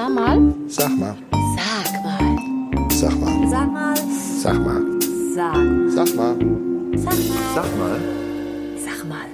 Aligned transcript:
Sag 0.00 0.14
mal. 0.14 0.54
Sag 0.66 0.96
mal. 0.96 1.16
Sag 1.58 2.02
mal. 2.02 2.88
Sag 2.90 3.20
mal. 3.20 3.46
Sag 3.50 3.70
mal. 3.70 3.96
Sag 4.40 4.64
mal. 4.64 4.82
Sag. 5.34 5.56
Sag 5.90 6.16
mal. 6.16 6.38
Sag 6.96 7.14
mal. 7.14 7.44
Sag 7.54 7.76
mal. 7.76 8.00
Sag 8.78 9.04
mal. 9.06 9.26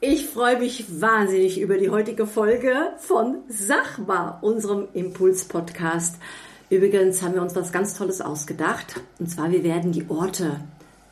Ich 0.00 0.26
freue 0.28 0.58
mich 0.58 0.86
wahnsinnig 0.98 1.60
über 1.60 1.76
die 1.76 1.90
heutige 1.90 2.26
Folge 2.26 2.94
von 2.96 3.42
Sachma, 3.48 4.38
unserem 4.40 4.88
Impuls-Podcast. 4.94 6.16
Übrigens 6.70 7.20
haben 7.20 7.34
wir 7.34 7.42
uns 7.42 7.54
was 7.54 7.72
ganz 7.72 7.98
Tolles 7.98 8.22
ausgedacht. 8.22 9.02
Und 9.18 9.30
zwar, 9.30 9.50
wir 9.50 9.62
werden 9.62 9.92
die 9.92 10.08
Orte 10.08 10.60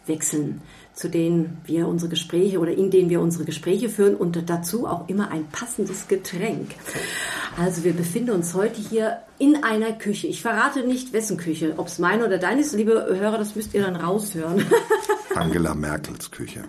wechseln, 0.07 0.62
zu 0.95 1.09
denen 1.09 1.61
wir 1.65 1.89
unsere 1.89 2.09
Gespräche 2.09 2.61
oder 2.61 2.73
in 2.73 2.91
denen 2.91 3.11
wir 3.11 3.21
unsere 3.21 3.45
Gespräche 3.45 3.89
führen 3.89 4.15
und 4.15 4.49
dazu 4.49 4.87
auch 4.87 5.09
immer 5.09 5.31
ein 5.31 5.47
passendes 5.49 6.07
Getränk. 6.07 6.71
Also 7.57 7.85
wir 7.85 7.93
befinden 7.93 8.31
uns 8.31 8.55
heute 8.55 8.81
hier 8.81 9.18
in 9.39 9.63
einer 9.65 9.93
Küche. 9.93 10.29
Ich 10.29 10.41
verrate 10.43 10.87
nicht, 10.87 11.13
wessen 11.13 11.37
Küche, 11.37 11.75
ob 11.77 11.89
es 11.89 11.99
meine 11.99 12.25
oder 12.25 12.39
deine 12.39 12.61
ist. 12.61 12.75
Liebe 12.75 13.07
Hörer, 13.11 13.39
das 13.39 13.57
müsst 13.57 13.75
ihr 13.75 13.82
dann 13.82 13.96
raushören. 13.96 14.65
Angela 15.35 15.75
Merkels 15.75 16.31
Küche. 16.31 16.63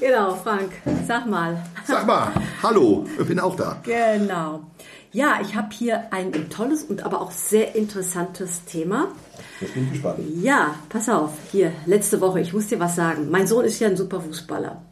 genau, 0.00 0.34
Frank, 0.34 0.72
sag 1.06 1.26
mal. 1.26 1.62
Sag 1.86 2.06
mal. 2.06 2.32
Hallo. 2.62 3.06
Ich 3.18 3.26
bin 3.26 3.38
auch 3.38 3.54
da. 3.54 3.80
Genau. 3.84 4.64
Ja, 5.14 5.38
ich 5.40 5.54
habe 5.54 5.68
hier 5.72 6.12
ein 6.12 6.50
tolles 6.50 6.82
und 6.82 7.04
aber 7.04 7.20
auch 7.20 7.30
sehr 7.30 7.76
interessantes 7.76 8.64
Thema. 8.64 9.12
Jetzt 9.60 9.72
bin 9.72 9.84
ich 9.84 9.92
gespannt. 9.92 10.18
Ja, 10.42 10.74
pass 10.88 11.08
auf, 11.08 11.30
hier, 11.52 11.70
letzte 11.86 12.20
Woche, 12.20 12.40
ich 12.40 12.52
muss 12.52 12.66
dir 12.66 12.80
was 12.80 12.96
sagen. 12.96 13.30
Mein 13.30 13.46
Sohn 13.46 13.64
ist 13.64 13.78
ja 13.78 13.86
ein 13.86 13.96
super 13.96 14.20
Fußballer. 14.20 14.82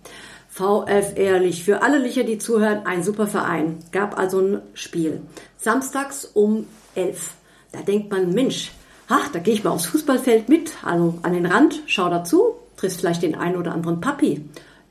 VF 0.48 1.16
Ehrlich, 1.16 1.64
für 1.64 1.82
alle 1.82 1.98
Licher, 1.98 2.22
die 2.22 2.38
zuhören, 2.38 2.86
ein 2.86 3.02
super 3.02 3.26
Verein. 3.26 3.80
Gab 3.90 4.16
also 4.16 4.38
ein 4.38 4.62
Spiel. 4.74 5.22
Samstags 5.58 6.24
um 6.24 6.68
11. 6.94 7.34
Da 7.72 7.80
denkt 7.80 8.12
man, 8.12 8.30
Mensch, 8.32 8.70
ach, 9.08 9.28
da 9.30 9.40
gehe 9.40 9.54
ich 9.54 9.64
mal 9.64 9.70
aufs 9.70 9.86
Fußballfeld 9.86 10.48
mit, 10.48 10.72
also 10.84 11.18
an 11.22 11.32
den 11.32 11.46
Rand, 11.46 11.82
schau 11.86 12.08
dazu, 12.08 12.54
triffst 12.76 13.00
vielleicht 13.00 13.24
den 13.24 13.34
einen 13.34 13.56
oder 13.56 13.72
anderen 13.72 14.00
Papi. 14.00 14.44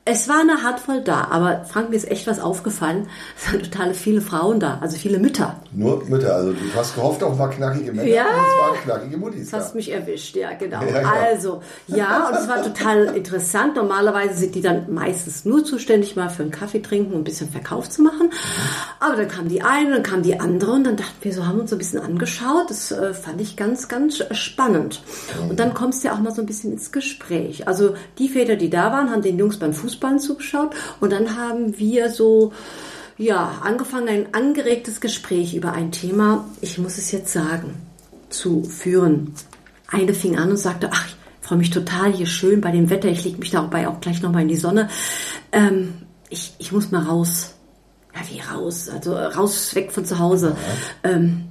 Es 0.03 0.27
war 0.27 0.39
eine 0.39 0.63
Handvoll 0.63 1.01
da, 1.01 1.27
aber 1.29 1.63
Frank, 1.65 1.91
mir 1.91 1.95
ist 1.95 2.09
echt 2.09 2.25
was 2.25 2.39
aufgefallen. 2.39 3.07
Es 3.37 3.53
waren 3.53 3.61
total 3.61 3.93
viele 3.93 4.19
Frauen 4.19 4.59
da, 4.59 4.79
also 4.81 4.97
viele 4.97 5.19
Mütter. 5.19 5.61
Nur 5.73 6.03
Mütter. 6.05 6.33
Also 6.35 6.53
du 6.53 6.59
hast 6.75 6.95
gehofft 6.95 7.21
auf 7.21 7.33
ein 7.33 7.37
paar 7.37 7.51
knackige 7.51 7.93
Männer. 7.93 8.07
Ja. 8.07 8.23
Und 8.23 8.31
es 8.31 8.59
waren 8.59 8.83
knackige 8.83 9.17
Muttis. 9.17 9.51
Das 9.51 9.59
hast 9.59 9.75
mich 9.75 9.91
erwischt, 9.91 10.35
ja, 10.35 10.53
genau. 10.53 10.81
Ja, 10.91 11.01
ja. 11.01 11.11
Also, 11.11 11.61
ja, 11.85 12.27
und 12.27 12.35
es 12.35 12.47
war 12.47 12.63
total 12.63 13.15
interessant. 13.15 13.75
Normalerweise 13.75 14.33
sind 14.33 14.55
die 14.55 14.61
dann 14.61 14.91
meistens 14.91 15.45
nur 15.45 15.63
zuständig, 15.63 16.15
mal 16.15 16.29
für 16.29 16.41
einen 16.41 16.51
Kaffee 16.51 16.81
trinken 16.81 17.13
und 17.13 17.21
ein 17.21 17.23
bisschen 17.23 17.51
Verkauf 17.51 17.87
zu 17.87 18.01
machen. 18.01 18.31
Aber 18.99 19.15
dann 19.15 19.27
kam 19.27 19.49
die 19.49 19.61
eine, 19.61 19.91
dann 19.91 20.03
kam 20.03 20.23
die 20.23 20.39
andere 20.39 20.71
und 20.71 20.83
dann 20.83 20.95
dachten 20.97 21.17
wir, 21.21 21.31
so 21.31 21.45
haben 21.45 21.57
wir 21.57 21.61
uns 21.61 21.69
so 21.69 21.75
ein 21.75 21.79
bisschen 21.79 21.99
angeschaut. 21.99 22.69
Das 22.69 22.91
äh, 22.91 23.13
fand 23.13 23.39
ich 23.39 23.55
ganz, 23.55 23.87
ganz 23.87 24.23
spannend. 24.31 25.03
Und 25.47 25.59
dann 25.59 25.75
kommst 25.75 26.03
du 26.03 26.07
ja 26.07 26.15
auch 26.15 26.19
mal 26.19 26.33
so 26.33 26.41
ein 26.41 26.47
bisschen 26.47 26.71
ins 26.71 26.91
Gespräch. 26.91 27.67
Also, 27.67 27.93
die 28.17 28.29
Väter, 28.29 28.55
die 28.55 28.71
da 28.71 28.91
waren, 28.91 29.11
haben 29.11 29.21
den 29.21 29.37
Jungs 29.37 29.59
beim 29.59 29.73
Fußballen 29.91 30.19
zugeschaut 30.19 30.75
und 30.99 31.11
dann 31.11 31.35
haben 31.35 31.77
wir 31.77 32.09
so 32.09 32.53
ja, 33.17 33.59
angefangen, 33.63 34.07
ein 34.07 34.33
angeregtes 34.33 34.99
Gespräch 35.01 35.53
über 35.53 35.73
ein 35.73 35.91
Thema, 35.91 36.45
ich 36.61 36.77
muss 36.77 36.97
es 36.97 37.11
jetzt 37.11 37.31
sagen, 37.31 37.75
zu 38.29 38.63
führen. 38.63 39.33
Eine 39.87 40.13
fing 40.13 40.37
an 40.37 40.49
und 40.49 40.57
sagte, 40.57 40.89
ach, 40.91 41.07
ich 41.07 41.15
freue 41.47 41.57
mich 41.57 41.69
total 41.69 42.13
hier 42.13 42.25
schön 42.25 42.61
bei 42.61 42.71
dem 42.71 42.89
Wetter, 42.89 43.09
ich 43.09 43.23
lege 43.23 43.37
mich 43.37 43.51
dabei 43.51 43.87
auch 43.87 43.99
gleich 43.99 44.21
nochmal 44.21 44.43
in 44.43 44.47
die 44.47 44.55
Sonne. 44.55 44.89
Ähm, 45.51 45.93
ich, 46.29 46.53
ich 46.57 46.71
muss 46.71 46.91
mal 46.91 47.03
raus. 47.03 47.53
Ja, 48.15 48.21
wie 48.29 48.39
raus? 48.39 48.89
Also 48.89 49.15
raus, 49.15 49.75
weg 49.75 49.91
von 49.91 50.05
zu 50.05 50.17
Hause. 50.17 50.55
Ähm, 51.03 51.43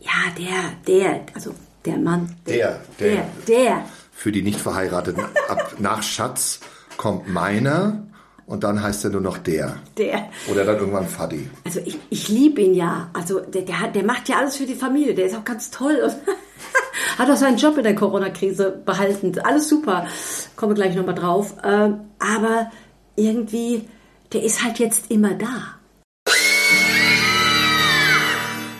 ja, 0.00 0.10
der, 0.36 0.72
der, 0.86 1.20
also 1.34 1.54
der 1.84 1.98
Mann. 1.98 2.34
Der, 2.46 2.80
der, 2.98 3.08
der. 3.08 3.26
der. 3.46 3.84
Für 4.12 4.32
die 4.32 4.42
nicht 4.42 4.60
verheirateten, 4.60 5.24
ab 5.48 5.76
nach 5.78 6.02
Schatz 6.02 6.60
kommt 7.02 7.28
meiner 7.28 8.06
und 8.46 8.62
dann 8.62 8.80
heißt 8.80 9.02
er 9.06 9.10
nur 9.10 9.20
noch 9.20 9.38
der. 9.38 9.74
der. 9.98 10.28
Oder 10.48 10.64
dann 10.64 10.78
irgendwann 10.78 11.08
Faddy. 11.08 11.50
Also 11.64 11.80
ich, 11.84 11.98
ich 12.10 12.28
liebe 12.28 12.60
ihn 12.60 12.74
ja. 12.74 13.10
Also 13.12 13.40
der, 13.40 13.62
der, 13.62 13.80
hat, 13.80 13.96
der 13.96 14.04
macht 14.04 14.28
ja 14.28 14.36
alles 14.36 14.56
für 14.56 14.66
die 14.66 14.76
Familie. 14.76 15.12
Der 15.12 15.26
ist 15.26 15.34
auch 15.34 15.44
ganz 15.44 15.72
toll. 15.72 15.98
Und 16.00 16.14
hat 17.18 17.28
auch 17.28 17.36
seinen 17.36 17.56
Job 17.56 17.76
in 17.76 17.82
der 17.82 17.96
Corona-Krise 17.96 18.82
behalten. 18.84 19.36
Alles 19.42 19.68
super. 19.68 20.06
Komme 20.54 20.74
gleich 20.74 20.94
nochmal 20.94 21.16
drauf. 21.16 21.56
Ähm, 21.64 22.02
aber 22.20 22.70
irgendwie, 23.16 23.88
der 24.32 24.44
ist 24.44 24.62
halt 24.62 24.78
jetzt 24.78 25.10
immer 25.10 25.34
da. 25.34 25.80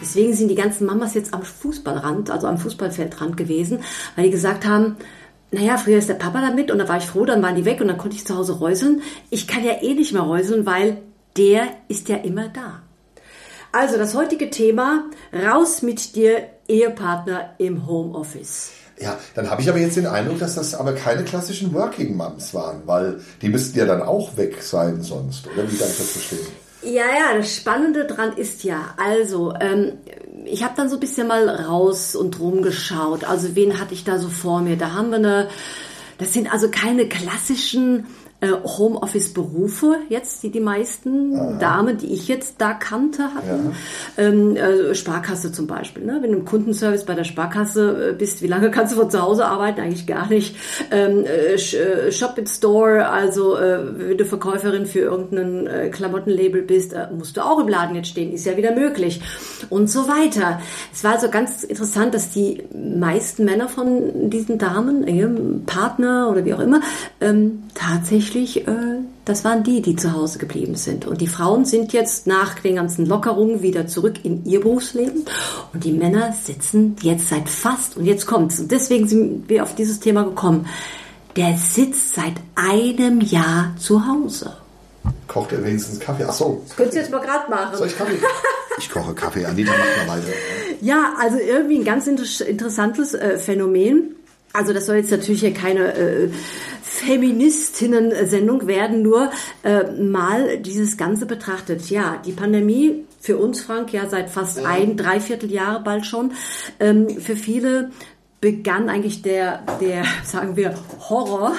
Deswegen 0.00 0.32
sind 0.32 0.46
die 0.46 0.54
ganzen 0.54 0.86
Mamas 0.86 1.14
jetzt 1.14 1.34
am 1.34 1.42
Fußballrand, 1.42 2.30
also 2.30 2.46
am 2.46 2.58
Fußballfeldrand 2.58 3.36
gewesen, 3.36 3.80
weil 4.14 4.26
die 4.26 4.30
gesagt 4.30 4.64
haben, 4.64 4.96
naja, 5.52 5.76
früher 5.76 5.98
ist 5.98 6.08
der 6.08 6.14
Papa 6.14 6.40
da 6.40 6.50
mit 6.50 6.70
und 6.70 6.78
da 6.78 6.88
war 6.88 6.96
ich 6.96 7.04
froh, 7.04 7.24
dann 7.24 7.42
waren 7.42 7.54
die 7.54 7.66
weg 7.66 7.80
und 7.80 7.88
dann 7.88 7.98
konnte 7.98 8.16
ich 8.16 8.26
zu 8.26 8.36
Hause 8.36 8.54
räuseln. 8.54 9.02
Ich 9.30 9.46
kann 9.46 9.62
ja 9.62 9.82
eh 9.82 9.94
nicht 9.94 10.12
mehr 10.12 10.22
räuseln, 10.22 10.64
weil 10.66 10.98
der 11.36 11.68
ist 11.88 12.08
ja 12.08 12.16
immer 12.16 12.48
da. 12.48 12.82
Also 13.70 13.96
das 13.98 14.14
heutige 14.14 14.50
Thema, 14.50 15.04
raus 15.32 15.82
mit 15.82 16.16
dir, 16.16 16.48
Ehepartner 16.68 17.54
im 17.58 17.86
Homeoffice. 17.86 18.72
Ja, 18.98 19.18
dann 19.34 19.50
habe 19.50 19.62
ich 19.62 19.68
aber 19.68 19.78
jetzt 19.78 19.96
den 19.96 20.06
Eindruck, 20.06 20.38
dass 20.38 20.54
das 20.54 20.74
aber 20.74 20.92
keine 20.94 21.24
klassischen 21.24 21.72
Working 21.74 22.16
Moms 22.16 22.54
waren, 22.54 22.82
weil 22.86 23.20
die 23.40 23.48
müssten 23.48 23.78
ja 23.78 23.84
dann 23.84 24.02
auch 24.02 24.36
weg 24.36 24.62
sein 24.62 25.02
sonst. 25.02 25.46
Oder 25.48 25.70
wie 25.70 25.76
darf 25.76 25.90
ich 25.90 25.98
das 25.98 26.10
verstehen? 26.10 26.46
Ja, 26.82 27.04
ja, 27.04 27.36
das 27.36 27.54
Spannende 27.54 28.06
dran 28.06 28.32
ist 28.36 28.64
ja, 28.64 28.94
also, 28.96 29.54
ähm, 29.60 29.92
ich 30.44 30.62
habe 30.62 30.74
dann 30.76 30.88
so 30.88 30.96
ein 30.96 31.00
bisschen 31.00 31.26
mal 31.26 31.48
raus 31.48 32.14
und 32.14 32.38
rumgeschaut. 32.40 33.24
Also, 33.24 33.54
wen 33.54 33.78
hatte 33.78 33.94
ich 33.94 34.04
da 34.04 34.18
so 34.18 34.28
vor 34.28 34.60
mir? 34.60 34.76
Da 34.76 34.92
haben 34.92 35.10
wir 35.10 35.18
eine, 35.18 35.48
das 36.18 36.32
sind 36.32 36.52
also 36.52 36.70
keine 36.70 37.08
klassischen 37.08 38.06
Homeoffice-Berufe 38.50 39.96
jetzt, 40.08 40.42
die 40.42 40.50
die 40.50 40.60
meisten 40.60 41.58
Damen, 41.60 41.98
die 41.98 42.12
ich 42.12 42.26
jetzt 42.28 42.56
da 42.58 42.72
kannte, 42.72 43.24
hatten. 43.34 43.72
Ähm, 44.18 44.56
äh, 44.56 44.94
Sparkasse 44.94 45.52
zum 45.52 45.66
Beispiel. 45.66 46.04
Ne? 46.04 46.18
Wenn 46.20 46.32
du 46.32 46.38
im 46.38 46.44
Kundenservice 46.44 47.04
bei 47.04 47.14
der 47.14 47.24
Sparkasse 47.24 48.10
äh, 48.10 48.12
bist, 48.14 48.42
wie 48.42 48.48
lange 48.48 48.70
kannst 48.70 48.92
du 48.94 48.98
von 48.98 49.10
zu 49.10 49.22
Hause 49.22 49.46
arbeiten? 49.46 49.80
Eigentlich 49.80 50.06
gar 50.06 50.28
nicht. 50.28 50.56
Ähm, 50.90 51.24
äh, 51.24 51.54
Sh- 51.54 51.76
äh, 51.76 52.10
Shop 52.10 52.36
in 52.36 52.46
Store, 52.46 53.08
also 53.08 53.56
äh, 53.56 53.78
wenn 54.08 54.18
du 54.18 54.24
Verkäuferin 54.24 54.86
für 54.86 55.00
irgendein 55.00 55.66
äh, 55.66 55.88
Klamottenlabel 55.90 56.62
bist, 56.62 56.92
äh, 56.92 57.06
musst 57.16 57.36
du 57.36 57.42
auch 57.42 57.60
im 57.60 57.68
Laden 57.68 57.94
jetzt 57.94 58.08
stehen, 58.08 58.32
ist 58.32 58.44
ja 58.46 58.56
wieder 58.56 58.74
möglich. 58.74 59.20
Und 59.70 59.88
so 59.90 60.08
weiter. 60.08 60.60
Es 60.92 61.04
war 61.04 61.12
also 61.12 61.28
ganz 61.28 61.62
interessant, 61.62 62.14
dass 62.14 62.30
die 62.30 62.62
meisten 62.74 63.44
Männer 63.44 63.68
von 63.68 64.30
diesen 64.30 64.58
Damen, 64.58 65.62
Partner 65.66 66.28
oder 66.30 66.44
wie 66.44 66.54
auch 66.54 66.60
immer, 66.60 66.80
ähm, 67.20 67.64
tatsächlich, 67.74 68.31
äh, 68.36 69.00
das 69.24 69.44
waren 69.44 69.62
die, 69.62 69.82
die 69.82 69.96
zu 69.96 70.12
Hause 70.12 70.38
geblieben 70.38 70.74
sind. 70.74 71.06
Und 71.06 71.20
die 71.20 71.26
Frauen 71.26 71.64
sind 71.64 71.92
jetzt 71.92 72.26
nach 72.26 72.58
den 72.58 72.76
ganzen 72.76 73.06
Lockerungen 73.06 73.62
wieder 73.62 73.86
zurück 73.86 74.16
in 74.24 74.44
ihr 74.44 74.60
Berufsleben. 74.60 75.24
Und 75.72 75.84
die 75.84 75.92
Männer 75.92 76.32
sitzen 76.32 76.96
jetzt 77.02 77.28
seit 77.28 77.48
fast, 77.48 77.96
und 77.96 78.04
jetzt 78.04 78.26
kommt's, 78.26 78.60
und 78.60 78.70
deswegen 78.70 79.08
sind 79.08 79.48
wir 79.48 79.62
auf 79.62 79.74
dieses 79.74 80.00
Thema 80.00 80.24
gekommen, 80.24 80.66
der 81.36 81.56
sitzt 81.56 82.14
seit 82.14 82.34
einem 82.54 83.20
Jahr 83.20 83.74
zu 83.78 84.06
Hause. 84.06 84.56
Kocht 85.26 85.52
er 85.52 85.64
wenigstens 85.64 85.98
Kaffee? 85.98 86.24
Ach 86.28 86.32
so. 86.32 86.62
Könntest 86.76 86.96
du 86.96 87.00
jetzt 87.00 87.10
mal 87.10 87.20
gerade 87.20 87.50
machen. 87.50 87.76
Soll 87.76 87.86
ich 87.86 87.96
Kaffee? 87.96 88.18
Ich 88.78 88.90
koche 88.90 89.14
Kaffee. 89.14 89.44
Anita, 89.44 89.72
mach 89.72 90.06
mal 90.06 90.18
weiter. 90.18 90.32
Ja, 90.80 91.14
also 91.18 91.38
irgendwie 91.38 91.78
ein 91.78 91.84
ganz 91.84 92.06
inter 92.06 92.24
interessantes 92.46 93.14
äh, 93.14 93.38
Phänomen. 93.38 94.16
Also 94.52 94.72
das 94.72 94.86
soll 94.86 94.96
jetzt 94.96 95.10
natürlich 95.10 95.40
hier 95.40 95.54
keine 95.54 95.94
äh, 95.94 96.28
Feministinnen-Sendung 97.02 98.66
werden, 98.66 99.02
nur 99.02 99.30
äh, 99.64 99.90
mal 99.90 100.58
dieses 100.58 100.96
Ganze 100.96 101.26
betrachtet. 101.26 101.90
Ja, 101.90 102.22
die 102.24 102.32
Pandemie 102.32 103.04
für 103.20 103.38
uns, 103.38 103.60
Frank, 103.62 103.92
ja 103.92 104.08
seit 104.08 104.30
fast 104.30 104.64
ein, 104.64 104.96
dreiviertel 104.96 105.50
Jahre 105.50 105.82
bald 105.82 106.06
schon. 106.06 106.32
Ähm, 106.78 107.08
für 107.20 107.34
viele 107.36 107.90
begann 108.40 108.88
eigentlich 108.88 109.22
der, 109.22 109.62
der, 109.80 110.04
sagen 110.24 110.56
wir, 110.56 110.74
Horror 111.08 111.54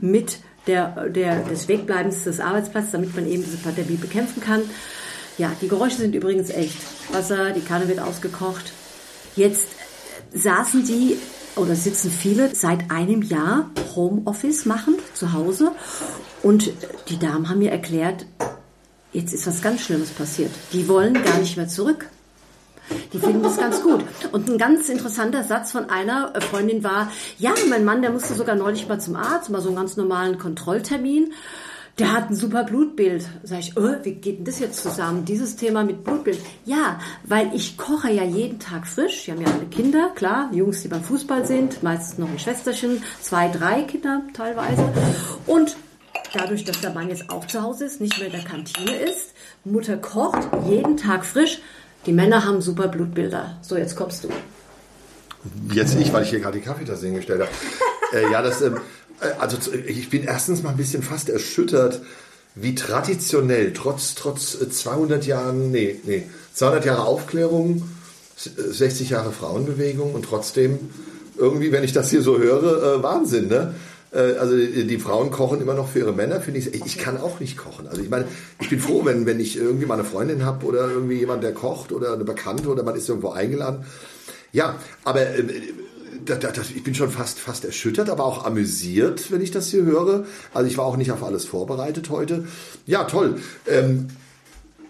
mit 0.00 0.38
der, 0.66 1.08
der, 1.08 1.42
des 1.42 1.68
Wegbleibens 1.68 2.24
des 2.24 2.40
Arbeitsplatzes, 2.40 2.92
damit 2.92 3.14
man 3.16 3.26
eben 3.26 3.42
diese 3.42 3.58
Pandemie 3.58 3.96
bekämpfen 3.96 4.40
kann. 4.40 4.62
Ja, 5.38 5.50
die 5.60 5.68
Geräusche 5.68 5.96
sind 5.96 6.14
übrigens 6.14 6.50
echt. 6.50 6.78
Wasser, 7.12 7.50
die 7.50 7.60
Kanne 7.60 7.88
wird 7.88 7.98
ausgekocht. 7.98 8.72
Jetzt 9.34 9.68
saßen 10.32 10.84
die 10.86 11.16
oder 11.56 11.74
sitzen 11.74 12.10
viele 12.10 12.54
seit 12.54 12.90
einem 12.90 13.22
Jahr 13.22 13.70
Homeoffice 13.94 14.66
machen 14.66 14.96
zu 15.14 15.32
Hause 15.32 15.72
und 16.42 16.70
die 17.08 17.18
Damen 17.18 17.48
haben 17.48 17.58
mir 17.58 17.70
erklärt, 17.70 18.26
jetzt 19.12 19.32
ist 19.32 19.46
was 19.46 19.62
ganz 19.62 19.82
Schlimmes 19.82 20.10
passiert. 20.10 20.50
Die 20.72 20.88
wollen 20.88 21.14
gar 21.14 21.38
nicht 21.38 21.56
mehr 21.56 21.68
zurück. 21.68 22.06
Die 23.12 23.18
finden 23.18 23.42
das 23.42 23.56
ganz 23.56 23.82
gut. 23.82 24.04
Und 24.32 24.50
ein 24.50 24.58
ganz 24.58 24.88
interessanter 24.88 25.42
Satz 25.42 25.72
von 25.72 25.88
einer 25.88 26.32
Freundin 26.50 26.84
war, 26.84 27.10
ja, 27.38 27.54
mein 27.70 27.84
Mann, 27.84 28.02
der 28.02 28.10
musste 28.10 28.34
sogar 28.34 28.56
neulich 28.56 28.86
mal 28.88 29.00
zum 29.00 29.16
Arzt, 29.16 29.48
mal 29.48 29.62
so 29.62 29.68
einen 29.68 29.76
ganz 29.76 29.96
normalen 29.96 30.38
Kontrolltermin. 30.38 31.32
Der 31.98 32.12
hat 32.12 32.30
ein 32.30 32.36
super 32.36 32.64
Blutbild. 32.64 33.24
Sag 33.44 33.60
ich, 33.60 33.76
oh, 33.76 33.94
wie 34.02 34.14
geht 34.14 34.38
denn 34.38 34.44
das 34.44 34.58
jetzt 34.58 34.82
zusammen, 34.82 35.24
dieses 35.24 35.56
Thema 35.56 35.84
mit 35.84 36.02
Blutbild? 36.02 36.38
Ja, 36.64 36.98
weil 37.24 37.50
ich 37.54 37.76
koche 37.76 38.10
ja 38.10 38.24
jeden 38.24 38.58
Tag 38.58 38.86
frisch. 38.86 39.26
Wir 39.26 39.34
haben 39.34 39.42
ja 39.42 39.52
alle 39.52 39.66
Kinder, 39.66 40.10
klar, 40.14 40.50
Jungs, 40.52 40.82
die 40.82 40.88
beim 40.88 41.02
Fußball 41.02 41.46
sind, 41.46 41.82
meistens 41.82 42.18
noch 42.18 42.28
ein 42.28 42.38
Schwesterchen, 42.38 43.02
zwei, 43.20 43.48
drei 43.48 43.82
Kinder 43.82 44.22
teilweise. 44.32 44.92
Und 45.46 45.76
dadurch, 46.32 46.64
dass 46.64 46.80
der 46.80 46.92
Mann 46.92 47.08
jetzt 47.08 47.30
auch 47.30 47.46
zu 47.46 47.62
Hause 47.62 47.84
ist, 47.84 48.00
nicht 48.00 48.18
mehr 48.18 48.26
in 48.26 48.32
der 48.32 48.44
Kantine 48.44 48.96
ist, 48.96 49.32
Mutter 49.64 49.96
kocht 49.96 50.48
jeden 50.68 50.96
Tag 50.96 51.24
frisch. 51.24 51.60
Die 52.06 52.12
Männer 52.12 52.44
haben 52.44 52.60
super 52.60 52.88
Blutbilder. 52.88 53.56
So, 53.62 53.76
jetzt 53.76 53.96
kommst 53.96 54.24
du. 54.24 54.28
Jetzt 55.72 55.94
ich, 55.98 56.12
weil 56.12 56.24
ich 56.24 56.30
hier 56.30 56.40
gerade 56.40 56.58
die 56.58 56.64
Kaffeetasse 56.64 57.06
hingestellt 57.06 57.42
habe. 57.42 57.50
äh, 58.14 58.30
ja, 58.30 58.42
das, 58.42 58.62
ähm, 58.62 58.76
äh, 58.76 58.78
also 59.38 59.72
ich 59.72 60.10
bin 60.10 60.24
erstens 60.24 60.62
mal 60.62 60.70
ein 60.70 60.76
bisschen 60.76 61.02
fast 61.02 61.28
erschüttert, 61.28 62.02
wie 62.54 62.74
traditionell, 62.74 63.72
trotz, 63.72 64.14
trotz 64.14 64.58
200 64.58 65.26
Jahren, 65.26 65.70
nee, 65.70 65.96
nee, 66.04 66.24
200 66.54 66.84
Jahre 66.84 67.04
Aufklärung, 67.04 67.82
60 68.36 69.10
Jahre 69.10 69.32
Frauenbewegung 69.32 70.14
und 70.14 70.24
trotzdem 70.24 70.78
irgendwie, 71.36 71.72
wenn 71.72 71.84
ich 71.84 71.92
das 71.92 72.10
hier 72.10 72.22
so 72.22 72.38
höre, 72.38 72.98
äh, 72.98 73.02
Wahnsinn, 73.02 73.48
ne? 73.48 73.74
Äh, 74.12 74.36
also 74.38 74.56
die, 74.56 74.86
die, 74.86 74.98
Frauen 74.98 75.30
kochen 75.30 75.60
immer 75.60 75.74
noch 75.74 75.88
für 75.88 76.00
ihre 76.00 76.12
Männer, 76.12 76.40
finde 76.40 76.60
ich. 76.60 76.72
Ich 76.74 76.98
kann 76.98 77.16
auch 77.16 77.40
nicht 77.40 77.56
kochen. 77.56 77.88
Also 77.88 78.02
ich 78.02 78.10
meine, 78.10 78.26
ich 78.60 78.70
bin 78.70 78.78
froh, 78.78 79.04
wenn, 79.04 79.26
wenn 79.26 79.40
ich 79.40 79.56
irgendwie 79.56 79.86
mal 79.86 79.94
eine 79.94 80.04
Freundin 80.04 80.44
habe 80.44 80.64
oder 80.66 80.88
irgendwie 80.88 81.18
jemand, 81.18 81.42
der 81.42 81.52
kocht 81.52 81.92
oder 81.92 82.12
eine 82.12 82.24
Bekannte 82.24 82.68
oder 82.68 82.82
man 82.84 82.94
ist 82.94 83.08
irgendwo 83.08 83.30
eingeladen. 83.30 83.84
Ja, 84.52 84.76
aber 85.02 85.22
äh, 85.22 85.42
das, 86.24 86.38
das, 86.40 86.70
ich 86.70 86.82
bin 86.82 86.94
schon 86.94 87.10
fast, 87.10 87.38
fast 87.38 87.64
erschüttert, 87.64 88.10
aber 88.10 88.24
auch 88.24 88.44
amüsiert, 88.44 89.30
wenn 89.30 89.40
ich 89.40 89.50
das 89.50 89.68
hier 89.68 89.84
höre. 89.84 90.24
Also 90.52 90.68
ich 90.68 90.78
war 90.78 90.84
auch 90.84 90.96
nicht 90.96 91.12
auf 91.12 91.22
alles 91.22 91.44
vorbereitet 91.44 92.10
heute. 92.10 92.46
Ja, 92.86 93.04
toll. 93.04 93.40
Ähm, 93.66 94.08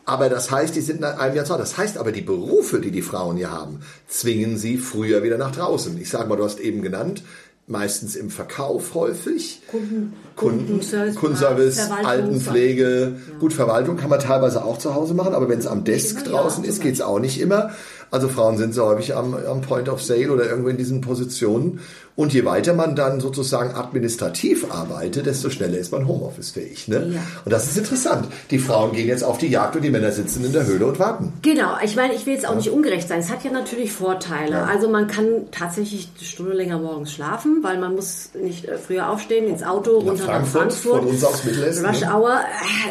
aber 0.07 0.29
das 0.29 0.51
heißt, 0.51 0.75
die 0.77 0.81
sind 0.81 0.99
in 0.99 1.05
einem 1.05 1.35
Jahr 1.35 1.45
zu 1.47 1.57
Das 1.57 1.79
heißt 1.79 1.97
aber, 1.97 2.13
die 2.13 2.21
Berufe, 2.21 2.81
die 2.81 2.91
die 2.91 3.03
Frauen 3.03 3.37
hier 3.37 3.51
haben, 3.51 3.81
zwingen 4.07 4.59
sie 4.59 4.77
früher 4.77 5.23
wieder 5.23 5.39
nach 5.39 5.53
draußen. 5.53 5.99
Ich 6.01 6.11
sage 6.11 6.29
mal, 6.29 6.37
du 6.37 6.45
hast 6.45 6.61
eben 6.61 6.83
genannt, 6.83 7.23
meistens 7.67 8.15
im 8.15 8.29
Verkauf 8.31 8.95
häufig. 8.95 9.63
Kunden, 9.71 10.13
Kunden, 10.37 10.67
Kundenservice, 10.67 11.15
Kundenservice 11.15 11.91
Altenpflege. 12.05 13.15
Ja. 13.17 13.39
Gut, 13.39 13.55
Verwaltung 13.55 13.97
kann 13.97 14.11
man 14.11 14.21
teilweise 14.21 14.65
auch 14.65 14.79
zu 14.79 14.95
Hause 14.95 15.15
machen, 15.15 15.35
aber 15.35 15.49
wenn 15.49 15.59
es 15.59 15.67
am 15.67 15.85
Desk 15.85 16.25
draußen 16.25 16.65
ja, 16.65 16.71
ist, 16.71 16.83
geht 16.83 16.95
es 16.95 17.01
auch 17.01 17.19
nicht 17.19 17.41
immer. 17.41 17.71
Also 18.15 18.29
Frauen 18.29 18.57
sind 18.59 18.73
so 18.73 18.87
häufig 18.87 19.17
am, 19.17 19.35
am 19.35 19.61
Point 19.61 19.89
of 19.89 20.01
Sale 20.01 20.31
oder 20.31 20.49
irgendwo 20.49 20.69
in 20.69 20.77
diesen 20.77 21.01
Positionen. 21.01 21.81
Und 22.17 22.33
je 22.33 22.45
weiter 22.45 22.75
man 22.75 22.95
dann 22.95 23.19
sozusagen 23.19 23.75
administrativ 23.75 24.71
arbeitet, 24.71 25.27
desto 25.27 25.51
schneller 25.51 25.79
ist 25.79 25.91
man 25.91 26.07
Homeoffice-fähig. 26.07 26.87
Ne? 26.87 27.11
Ja. 27.15 27.21
Und 27.45 27.53
das 27.53 27.67
ist 27.67 27.77
interessant. 27.77 28.29
Die 28.51 28.61
Frauen 28.61 28.93
gehen 28.93 29.09
jetzt 29.09 29.25
auf 29.25 29.39
die 29.39 29.49
Jagd 29.49 29.75
und 29.75 29.83
die 29.83 29.91
Männer 29.91 30.13
sitzen 30.13 30.45
in 30.45 30.53
der 30.53 30.65
Höhle 30.65 30.87
und 30.87 31.01
warten. 31.01 31.33
Genau. 31.43 31.77
Ich 31.83 31.97
meine, 31.97 32.15
ich 32.15 32.25
will 32.25 32.35
jetzt 32.35 32.47
auch 32.47 32.51
ja. 32.51 32.59
nicht 32.59 32.71
ungerecht 32.71 33.09
sein. 33.09 33.19
Es 33.19 33.31
hat 33.31 33.43
ja 33.43 33.51
natürlich 33.51 33.91
Vorteile. 33.91 34.53
Ja. 34.53 34.65
Also 34.65 34.89
man 34.89 35.09
kann 35.09 35.47
tatsächlich 35.51 36.09
eine 36.17 36.25
Stunde 36.25 36.53
länger 36.53 36.79
morgens 36.79 37.13
schlafen, 37.13 37.59
weil 37.63 37.79
man 37.79 37.97
muss 37.97 38.31
nicht 38.41 38.67
äh, 38.67 38.79
früher 38.79 39.11
aufstehen, 39.11 39.49
ins 39.49 39.65
Auto, 39.65 39.99
runter 39.99 40.25
nach 40.27 40.47
Frankfurt. 40.47 40.67
Nach 40.67 40.73
Frankfurt 40.73 41.01
von 41.01 41.09
uns 41.09 41.25
aus 41.25 41.45
Mittelhessen. 41.45 41.85
Rush 41.85 42.01
ne? 42.03 42.15
Hour. 42.15 42.41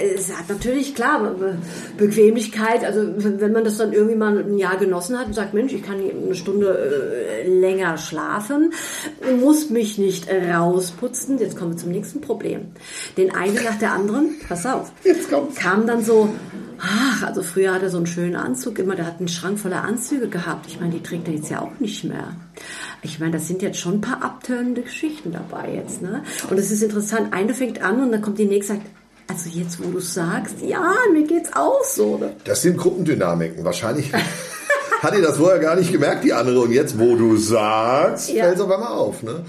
Äh, 0.02 0.16
es 0.16 0.38
hat 0.38 0.50
natürlich, 0.50 0.96
klar, 0.96 1.34
Bequemlichkeit. 1.98 2.84
Also 2.84 3.08
wenn 3.16 3.54
man 3.54 3.64
das 3.64 3.78
dann 3.78 3.94
irgendwie 3.94 4.16
mal 4.16 4.38
ein 4.38 4.58
Jahr 4.58 4.76
genossen 4.76 5.18
hat 5.18 5.28
und 5.28 5.34
sagt, 5.34 5.54
Mensch, 5.54 5.72
ich 5.72 5.84
kann 5.84 5.96
eine 5.96 6.36
Stunde 6.36 6.78
äh, 6.78 7.48
länger 7.48 7.98
schlafen, 7.98 8.74
muss 9.40 9.70
mich 9.70 9.98
nicht 9.98 10.28
rausputzen. 10.30 11.40
Jetzt 11.40 11.58
kommen 11.58 11.72
wir 11.72 11.78
zum 11.78 11.92
nächsten 11.92 12.22
Problem. 12.22 12.68
Den 13.18 13.34
einen 13.34 13.56
nach 13.56 13.78
der 13.80 13.94
anderen, 13.94 14.36
pass 14.48 14.66
auf, 14.66 14.92
Jetzt 15.04 15.30
kommt's. 15.30 15.56
kam 15.56 15.88
dann 15.88 16.04
so, 16.04 16.30
ach, 16.80 17.24
also 17.24 17.42
früher 17.44 17.74
hat 17.74 17.84
er 17.84 17.90
so 17.90 17.98
einen 17.98 18.08
schönen 18.08 18.36
Anzug 18.36 18.80
immer, 18.80 18.96
der 18.96 19.06
hat 19.06 19.20
einen 19.20 19.28
Schrank 19.28 19.60
voller 19.60 19.84
Anzüge 19.84 20.28
gehabt. 20.28 20.68
Ich 20.68 20.80
meine, 20.80 20.94
die 20.94 21.04
trägt 21.04 21.28
er 21.28 21.34
jetzt 21.34 21.50
ja 21.50 21.62
auch 21.62 21.80
nicht 21.80 22.04
mehr. 22.04 22.36
Ich 23.02 23.20
meine, 23.20 23.32
das 23.32 23.48
sind 23.48 23.62
jetzt 23.62 23.80
schon 23.80 23.96
ein 23.96 24.02
paar 24.02 24.24
abtönende 24.24 24.82
Geschichten 24.82 25.32
dabei 25.32 25.74
jetzt, 25.74 26.02
ne? 26.02 26.24
Und 26.50 26.58
es 26.58 26.72
ist 26.72 26.82
interessant, 26.84 27.34
eine 27.34 27.54
fängt 27.54 27.82
an 27.82 28.02
und 28.02 28.12
dann 28.12 28.22
kommt 28.22 28.40
die 28.40 28.46
nächste 28.46 28.74
sagt, 28.74 28.88
also 29.28 29.50
jetzt, 29.50 29.84
wo 29.84 29.90
du 29.90 30.00
sagst, 30.00 30.56
ja, 30.62 30.94
mir 31.12 31.24
geht's 31.24 31.52
auch 31.54 31.84
so. 31.84 32.18
Ne? 32.18 32.36
Das 32.44 32.62
sind 32.62 32.78
Gruppendynamiken. 32.78 33.64
Wahrscheinlich 33.64 34.12
hat 35.04 35.16
ihr 35.16 35.22
das 35.22 35.38
vorher 35.38 35.60
gar 35.60 35.76
nicht 35.76 35.92
gemerkt, 35.92 36.24
die 36.24 36.34
andere. 36.34 36.62
Und 36.62 36.72
jetzt, 36.72 36.98
wo 36.98 37.16
du 37.16 37.36
sagst, 37.38 38.30
ja. 38.30 38.46
fällt 38.46 38.56
es 38.56 38.62
auf 38.62 38.72
einmal 38.72 38.94
auf. 38.94 39.22
Ne? 39.22 39.44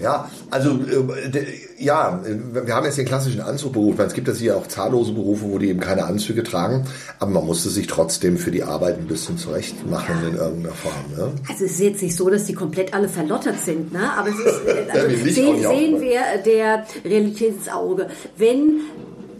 Ja, 0.00 0.28
also 0.50 0.70
äh, 0.70 1.44
ja, 1.78 2.20
wir 2.24 2.74
haben 2.74 2.84
jetzt 2.84 2.98
den 2.98 3.06
klassischen 3.06 3.40
Anzugberuf. 3.40 3.98
Es 4.00 4.14
gibt 4.14 4.26
ja 4.26 4.34
hier 4.34 4.56
auch 4.56 4.66
zahllose 4.66 5.12
Berufe, 5.12 5.44
wo 5.44 5.58
die 5.58 5.68
eben 5.68 5.80
keine 5.80 6.04
Anzüge 6.04 6.42
tragen, 6.42 6.86
aber 7.20 7.30
man 7.30 7.46
musste 7.46 7.70
sich 7.70 7.86
trotzdem 7.86 8.36
für 8.36 8.50
die 8.50 8.64
Arbeit 8.64 8.98
ein 8.98 9.06
bisschen 9.06 9.38
zurecht 9.38 9.88
machen 9.88 10.16
in 10.26 10.34
irgendeiner 10.34 10.74
Form. 10.74 10.94
Ne? 11.16 11.32
Also 11.48 11.64
es 11.64 11.72
ist 11.72 11.80
jetzt 11.80 12.02
nicht 12.02 12.16
so, 12.16 12.28
dass 12.30 12.44
die 12.44 12.54
komplett 12.54 12.94
alle 12.94 13.08
verlottert 13.08 13.60
sind, 13.64 13.92
ne? 13.92 14.10
aber 14.16 14.30
es 14.30 14.38
ist, 14.38 14.66
äh, 14.66 14.90
also 14.92 15.08
sehen, 15.30 15.62
sehen 15.62 16.00
wir 16.00 16.20
der 16.44 16.84
Realität 17.04 17.56
ins 17.56 17.68
Auge. 17.68 18.08
Wenn 18.36 18.80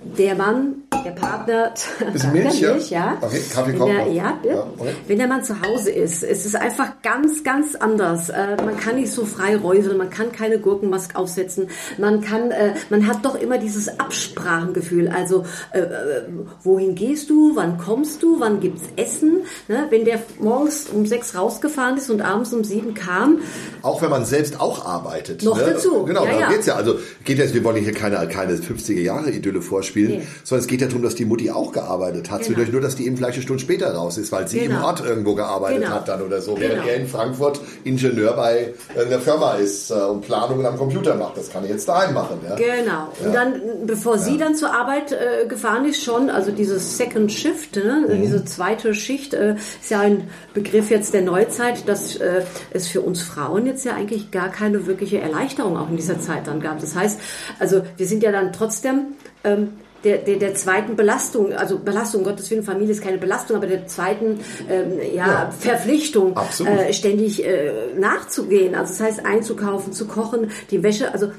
der 0.05 0.35
Mann 0.35 0.83
der 1.05 1.11
Partner. 1.11 1.75
Bisschen 2.13 2.33
Milch, 2.33 2.61
Milch, 2.61 2.91
ja. 2.91 3.19
Okay, 3.21 3.41
Kaffee 3.53 3.79
wenn 3.79 3.87
der, 3.87 4.07
ja, 4.09 4.39
ja 4.45 4.67
okay. 4.79 4.93
Wenn 5.07 5.19
der 5.19 5.27
Mann 5.27 5.45
zu 5.45 5.61
Hause 5.61 5.91
ist, 5.91 6.23
ist 6.23 6.47
es 6.47 6.55
einfach 6.55 7.03
ganz, 7.03 7.45
ganz 7.45 7.75
anders. 7.75 8.29
Äh, 8.29 8.57
man 8.65 8.79
kann 8.79 8.97
nicht 8.97 9.13
so 9.13 9.25
frei 9.25 9.57
räuseln, 9.57 9.99
man 9.99 10.11
kann 10.11 10.33
keine 10.33 10.59
Gurkenmaske 10.59 11.17
aufsetzen, 11.17 11.69
man 11.99 12.21
kann, 12.21 12.51
äh, 12.51 12.75
man 12.91 13.07
hat 13.07 13.25
doch 13.25 13.35
immer 13.35 13.59
dieses 13.59 13.89
Absprachengefühl. 14.01 15.09
Also, 15.09 15.45
äh, 15.73 15.81
äh 15.81 16.23
wohin 16.63 16.95
gehst 16.95 17.31
du, 17.31 17.57
wann 17.57 17.79
kommst 17.79 18.23
du, 18.23 18.41
wann 18.41 18.61
gibt's 18.61 18.83
Essen? 18.97 19.43
Ne? 19.69 19.87
Wenn 19.91 20.05
der 20.05 20.21
morgens 20.39 20.89
um 20.89 21.07
sechs 21.07 21.35
rausgefahren 21.35 21.97
ist 21.97 22.11
und 22.11 22.23
abends 22.23 22.53
um 22.53 22.65
sieben 22.65 22.95
kam. 22.95 23.39
Auch 23.83 24.03
wenn 24.03 24.11
man 24.11 24.25
selbst 24.25 24.61
auch 24.61 24.85
arbeitet. 24.85 25.43
Noch 25.43 25.57
ne? 25.57 25.73
dazu. 25.73 26.05
Genau, 26.05 26.25
ja, 26.25 26.33
da 26.33 26.41
ja. 26.41 26.49
geht's 26.51 26.67
ja. 26.67 26.77
Also, 26.77 26.99
geht 27.25 27.39
jetzt, 27.39 27.55
wir 27.55 27.65
wollen 27.65 27.83
hier 27.83 27.93
keine, 27.93 28.27
keine 28.29 28.55
50er 28.55 29.01
Jahre 29.01 29.31
Idylle 29.31 29.63
vorspielen, 29.93 30.19
nee. 30.19 30.27
sondern 30.45 30.63
es 30.63 30.69
geht 30.69 30.81
ja 30.81 30.87
darum, 30.87 31.03
dass 31.03 31.15
die 31.15 31.25
Mutti 31.25 31.51
auch 31.51 31.73
gearbeitet 31.73 32.31
hat. 32.31 32.43
Genau. 32.47 32.63
nur, 32.71 32.81
dass 32.81 32.97
die 32.97 33.07
eben 33.07 33.17
vielleicht 33.17 33.35
eine 33.35 33.43
Stunde 33.43 33.63
später 33.63 33.93
raus 33.95 34.19
ist, 34.19 34.33
weil 34.33 34.49
sie 34.49 34.61
genau. 34.61 34.79
im 34.79 34.85
Ort 34.85 35.05
irgendwo 35.05 35.35
gearbeitet 35.35 35.83
genau. 35.83 35.95
hat 35.95 36.09
dann 36.09 36.23
oder 36.23 36.41
so. 36.41 36.59
Während 36.59 36.83
genau. 36.83 36.89
er 36.89 36.97
in 36.97 37.07
Frankfurt 37.07 37.61
Ingenieur 37.85 38.33
bei 38.35 38.75
einer 38.99 39.19
Firma 39.19 39.55
ist 39.55 39.91
äh, 39.91 39.95
und 39.95 40.23
Planungen 40.23 40.65
am 40.67 40.77
Computer 40.77 41.15
macht. 41.15 41.37
Das 41.37 41.51
kann 41.51 41.65
er 41.65 41.71
jetzt 41.71 41.89
daheim 41.89 42.15
machen. 42.15 42.41
Ja? 42.49 42.55
Genau. 42.57 42.91
Ja. 42.91 43.09
Und 43.27 43.35
dann, 43.35 43.61
bevor 43.87 44.19
sie 44.19 44.39
dann 44.39 44.55
zur 44.55 44.73
Arbeit 44.73 45.13
äh, 45.13 45.47
gefahren 45.47 45.87
ist, 45.87 46.03
schon, 46.03 46.31
also 46.31 46.51
dieses 46.51 46.97
Second 46.97 47.31
Shift, 47.33 47.77
ne? 47.77 48.07
mhm. 48.09 48.23
diese 48.23 48.45
zweite 48.45 48.95
Schicht, 48.95 49.35
äh, 49.35 49.55
ist 49.55 49.91
ja 49.91 50.01
ein 50.01 50.29
Begriff 50.55 50.91
jetzt 50.91 51.15
der 51.15 51.23
Neuzeit, 51.23 51.89
dass 51.89 52.17
äh, 52.17 52.43
es 52.71 52.89
für 52.89 53.01
uns 53.01 53.23
Frauen 53.23 53.67
jetzt 53.67 53.85
ja 53.85 53.95
eigentlich 53.95 54.31
gar 54.31 54.49
keine 54.49 54.87
wirkliche 54.87 55.21
Erleichterung 55.21 55.77
auch 55.77 55.89
in 55.89 55.97
dieser 55.97 56.21
Zeit 56.21 56.47
dann 56.47 56.61
gab. 56.61 56.81
Das 56.81 56.95
heißt, 56.95 57.21
also 57.59 57.83
wir 57.97 58.07
sind 58.07 58.23
ja 58.23 58.33
dann 58.33 58.53
trotzdem 58.53 59.15
ähm, 59.45 59.69
der, 60.05 60.19
der, 60.19 60.37
der 60.37 60.55
zweiten 60.55 60.97
Belastung, 60.97 61.53
also 61.53 61.79
Belastung, 61.79 62.25
Gottes 62.25 62.51
Willen, 62.51 62.65
Familie 62.65 62.93
ist 62.93 63.03
keine 63.03 63.19
Belastung, 63.19 63.57
aber 63.57 63.67
der 63.67 63.87
zweiten 63.87 64.41
ähm, 64.69 64.99
ja, 65.15 65.27
ja, 65.27 65.51
Verpflichtung, 65.57 66.37
äh, 66.67 66.93
ständig 66.93 67.45
äh, 67.45 67.95
nachzugehen. 67.97 68.75
Also 68.75 68.93
das 68.93 69.01
heißt 69.01 69.27
einzukaufen, 69.27 69.93
zu 69.93 70.07
kochen, 70.07 70.51
die 70.71 70.83
Wäsche, 70.83 71.13
also 71.13 71.31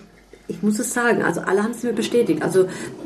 ich 0.47 0.61
muss 0.61 0.77
es 0.77 0.93
sagen, 0.93 1.23
also 1.23 1.41
alle 1.41 1.63
haben 1.63 1.71
es 1.71 1.83
mir 1.83 1.93
bestätigt. 1.93 2.43
Also 2.43 2.63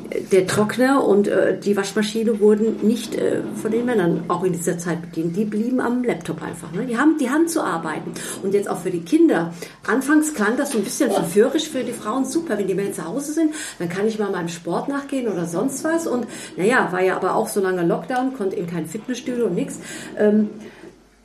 äh, 0.09 0.21
der 0.31 0.47
Trockner 0.47 1.03
und 1.03 1.27
äh, 1.27 1.57
die 1.59 1.77
Waschmaschine 1.77 2.39
wurden 2.39 2.85
nicht 2.85 3.15
äh, 3.15 3.41
von 3.61 3.71
den 3.71 3.85
Männern 3.85 4.23
auch 4.27 4.43
in 4.43 4.53
dieser 4.53 4.77
Zeit 4.79 5.01
bedient. 5.01 5.35
Die 5.35 5.45
blieben 5.45 5.79
am 5.79 6.03
Laptop 6.03 6.41
einfach. 6.41 6.71
Ne? 6.71 6.85
Die 6.85 6.97
haben 6.97 7.17
die 7.19 7.29
Hand 7.29 7.51
zu 7.51 7.61
arbeiten. 7.61 8.11
Und 8.41 8.53
jetzt 8.53 8.69
auch 8.69 8.79
für 8.79 8.89
die 8.89 9.01
Kinder. 9.01 9.53
Anfangs 9.85 10.33
klang 10.33 10.57
das 10.57 10.71
so 10.71 10.79
ein 10.79 10.83
bisschen 10.83 11.11
verführerisch 11.11 11.69
für 11.69 11.83
die 11.83 11.93
Frauen. 11.93 12.25
Super, 12.25 12.57
wenn 12.57 12.67
die 12.67 12.73
Männer 12.73 12.93
zu 12.93 13.05
Hause 13.05 13.33
sind, 13.33 13.53
dann 13.77 13.89
kann 13.89 14.07
ich 14.07 14.17
mal 14.17 14.31
meinem 14.31 14.49
Sport 14.49 14.87
nachgehen 14.87 15.27
oder 15.27 15.45
sonst 15.45 15.83
was. 15.83 16.07
Und 16.07 16.25
naja, 16.55 16.91
war 16.91 17.03
ja 17.03 17.15
aber 17.15 17.35
auch 17.35 17.47
so 17.47 17.61
lange 17.61 17.83
Lockdown, 17.83 18.33
konnte 18.35 18.55
in 18.55 18.65
kein 18.65 18.87
Fitnessstudio 18.87 19.45
und 19.45 19.55
nichts. 19.55 19.79
Ähm, 20.17 20.49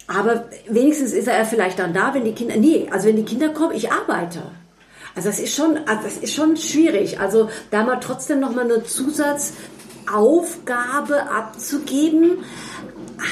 aber 0.09 0.45
wenigstens 0.69 1.13
ist 1.13 1.27
er 1.27 1.45
vielleicht 1.47 1.79
dann 1.79 1.95
da, 1.95 2.13
wenn 2.13 2.25
die 2.25 2.33
Kinder, 2.33 2.57
nee, 2.57 2.87
also 2.91 3.09
wenn 3.09 3.17
die 3.17 3.25
Kinder 3.25 3.49
kommen, 3.49 3.75
ich 3.75 3.91
arbeite. 3.91 4.43
Also 5.15 5.29
das 5.29 5.39
ist 5.39 5.55
schon, 5.55 5.79
also 5.87 6.03
das 6.05 6.17
ist 6.17 6.35
schon 6.35 6.57
schwierig. 6.57 7.21
Also 7.21 7.51
da 7.71 7.85
mal 7.85 8.01
trotzdem 8.01 8.41
noch 8.41 8.55
mal 8.55 8.65
eine 8.65 8.83
Zusatzaufgabe 8.85 11.31
abzugeben, 11.31 12.39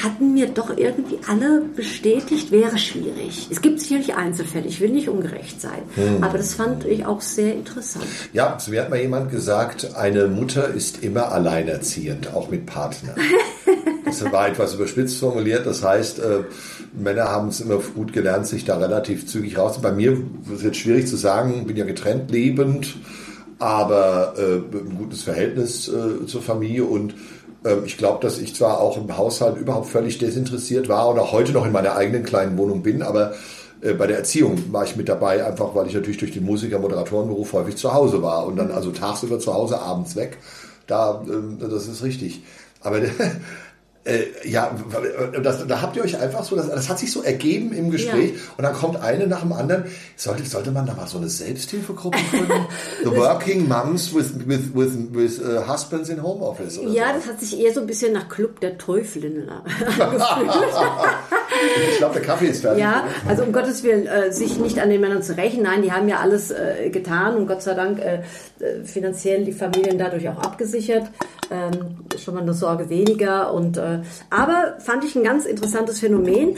hatten 0.03 0.33
mir 0.33 0.47
doch 0.47 0.75
irgendwie 0.75 1.19
alle 1.27 1.61
bestätigt, 1.61 2.51
wäre 2.51 2.77
schwierig. 2.77 3.47
Es 3.49 3.61
gibt 3.61 3.79
sicherlich 3.79 4.15
Einzelfälle, 4.15 4.67
ich 4.67 4.79
will 4.79 4.89
nicht 4.89 5.09
ungerecht 5.09 5.59
sein, 5.59 5.81
hm. 5.95 6.23
aber 6.23 6.37
das 6.37 6.53
fand 6.53 6.85
ich 6.85 7.05
auch 7.05 7.21
sehr 7.21 7.53
interessant. 7.53 8.05
Ja, 8.31 8.57
so 8.59 8.71
mir 8.71 8.81
hat 8.81 8.89
mal 8.89 8.99
jemand 8.99 9.31
gesagt, 9.31 9.95
eine 9.95 10.27
Mutter 10.27 10.69
ist 10.69 11.03
immer 11.03 11.31
alleinerziehend, 11.31 12.33
auch 12.33 12.49
mit 12.49 12.65
Partner. 12.65 13.15
das 14.19 14.31
war 14.31 14.47
etwas 14.47 14.73
überspitzt 14.73 15.17
formuliert, 15.17 15.65
das 15.65 15.83
heißt, 15.83 16.19
äh, 16.19 16.43
Männer 16.93 17.29
haben 17.29 17.49
es 17.49 17.61
immer 17.61 17.77
gut 17.77 18.13
gelernt, 18.13 18.47
sich 18.47 18.65
da 18.65 18.77
relativ 18.77 19.27
zügig 19.27 19.57
raus. 19.57 19.79
Bei 19.81 19.91
mir 19.91 20.17
ist 20.53 20.63
jetzt 20.63 20.77
schwierig 20.77 21.07
zu 21.07 21.15
sagen, 21.15 21.65
bin 21.65 21.77
ja 21.77 21.85
getrennt 21.85 22.31
lebend 22.31 22.95
aber 23.61 24.33
äh, 24.37 24.55
ein 24.55 24.97
gutes 24.97 25.21
Verhältnis 25.21 25.87
äh, 25.87 26.25
zur 26.25 26.41
Familie 26.41 26.83
und 26.83 27.13
ähm, 27.63 27.83
ich 27.85 27.95
glaube, 27.95 28.19
dass 28.21 28.39
ich 28.39 28.55
zwar 28.55 28.81
auch 28.81 28.97
im 28.97 29.15
Haushalt 29.15 29.57
überhaupt 29.57 29.87
völlig 29.87 30.17
desinteressiert 30.17 30.89
war 30.89 31.09
und 31.09 31.19
auch 31.19 31.31
heute 31.31 31.51
noch 31.51 31.67
in 31.67 31.71
meiner 31.71 31.95
eigenen 31.95 32.23
kleinen 32.23 32.57
Wohnung 32.57 32.81
bin, 32.81 33.03
aber 33.03 33.33
äh, 33.81 33.93
bei 33.93 34.07
der 34.07 34.17
Erziehung 34.17 34.73
war 34.73 34.83
ich 34.83 34.95
mit 34.95 35.07
dabei, 35.07 35.45
einfach 35.45 35.75
weil 35.75 35.85
ich 35.85 35.93
natürlich 35.93 36.17
durch 36.17 36.31
den 36.31 36.43
Musiker-Moderatorenberuf 36.43 37.53
häufig 37.53 37.75
zu 37.75 37.93
Hause 37.93 38.23
war 38.23 38.47
und 38.47 38.55
dann 38.55 38.71
also 38.71 38.89
tagsüber 38.89 39.37
zu 39.37 39.53
Hause, 39.53 39.79
abends 39.79 40.15
weg. 40.15 40.39
Da, 40.87 41.23
ähm, 41.27 41.59
das 41.59 41.87
ist 41.87 42.03
richtig. 42.03 42.41
Aber 42.81 42.99
Äh, 44.03 44.49
ja, 44.49 44.75
das, 45.43 45.67
da 45.67 45.81
habt 45.81 45.95
ihr 45.95 46.03
euch 46.03 46.17
einfach 46.17 46.43
so, 46.43 46.55
das, 46.55 46.67
das 46.67 46.89
hat 46.89 46.97
sich 46.97 47.11
so 47.11 47.21
ergeben 47.21 47.71
im 47.71 47.91
Gespräch 47.91 48.31
ja. 48.31 48.39
und 48.57 48.63
dann 48.63 48.73
kommt 48.73 48.99
eine 48.99 49.27
nach 49.27 49.41
dem 49.41 49.53
anderen. 49.53 49.85
Sollte, 50.15 50.43
sollte 50.43 50.71
man 50.71 50.87
da 50.87 50.95
mal 50.95 51.05
so 51.05 51.19
eine 51.19 51.29
Selbsthilfegruppe 51.29 52.17
gründen? 52.31 52.65
The 53.03 53.11
Working 53.11 53.67
Moms 53.67 54.13
with, 54.13 54.33
with, 54.47 54.73
with, 54.73 54.93
with 55.11 55.39
uh, 55.39 55.67
Husbands 55.71 56.09
in 56.09 56.23
Home 56.23 56.41
Office. 56.43 56.77
ja, 56.77 57.09
so. 57.09 57.19
das 57.19 57.27
hat 57.27 57.39
sich 57.39 57.59
eher 57.59 57.73
so 57.73 57.81
ein 57.81 57.85
bisschen 57.85 58.13
nach 58.13 58.27
Club 58.27 58.59
der 58.59 58.79
Teufelinnen 58.79 59.49
angefühlt. 59.49 59.99
ich 61.91 61.97
glaube, 61.97 62.15
der 62.15 62.23
Kaffee 62.23 62.47
ist 62.47 62.61
fertig. 62.61 62.81
Ja, 62.81 63.05
also 63.27 63.43
um 63.43 63.51
Gottes 63.51 63.83
Willen, 63.83 64.07
äh, 64.07 64.31
sich 64.31 64.57
nicht 64.57 64.79
an 64.79 64.89
den 64.89 65.01
Männern 65.01 65.21
zu 65.21 65.37
rächen. 65.37 65.63
Nein, 65.63 65.81
die 65.81 65.91
haben 65.91 66.07
ja 66.07 66.19
alles 66.19 66.51
äh, 66.51 66.89
getan 66.89 67.35
und 67.35 67.47
Gott 67.47 67.61
sei 67.61 67.73
Dank 67.73 67.99
äh, 67.99 68.21
äh 68.59 68.83
finanziell 68.83 69.43
die 69.43 69.51
Familien 69.51 69.97
dadurch 69.97 70.27
auch 70.29 70.37
abgesichert. 70.37 71.07
Ähm, 71.51 72.05
schon 72.17 72.35
mal 72.35 72.41
eine 72.41 72.53
Sorge 72.53 72.89
weniger 72.89 73.53
und 73.53 73.77
äh, 73.77 73.99
aber 74.29 74.75
fand 74.79 75.03
ich 75.03 75.15
ein 75.15 75.23
ganz 75.23 75.45
interessantes 75.45 75.99
Phänomen, 75.99 76.57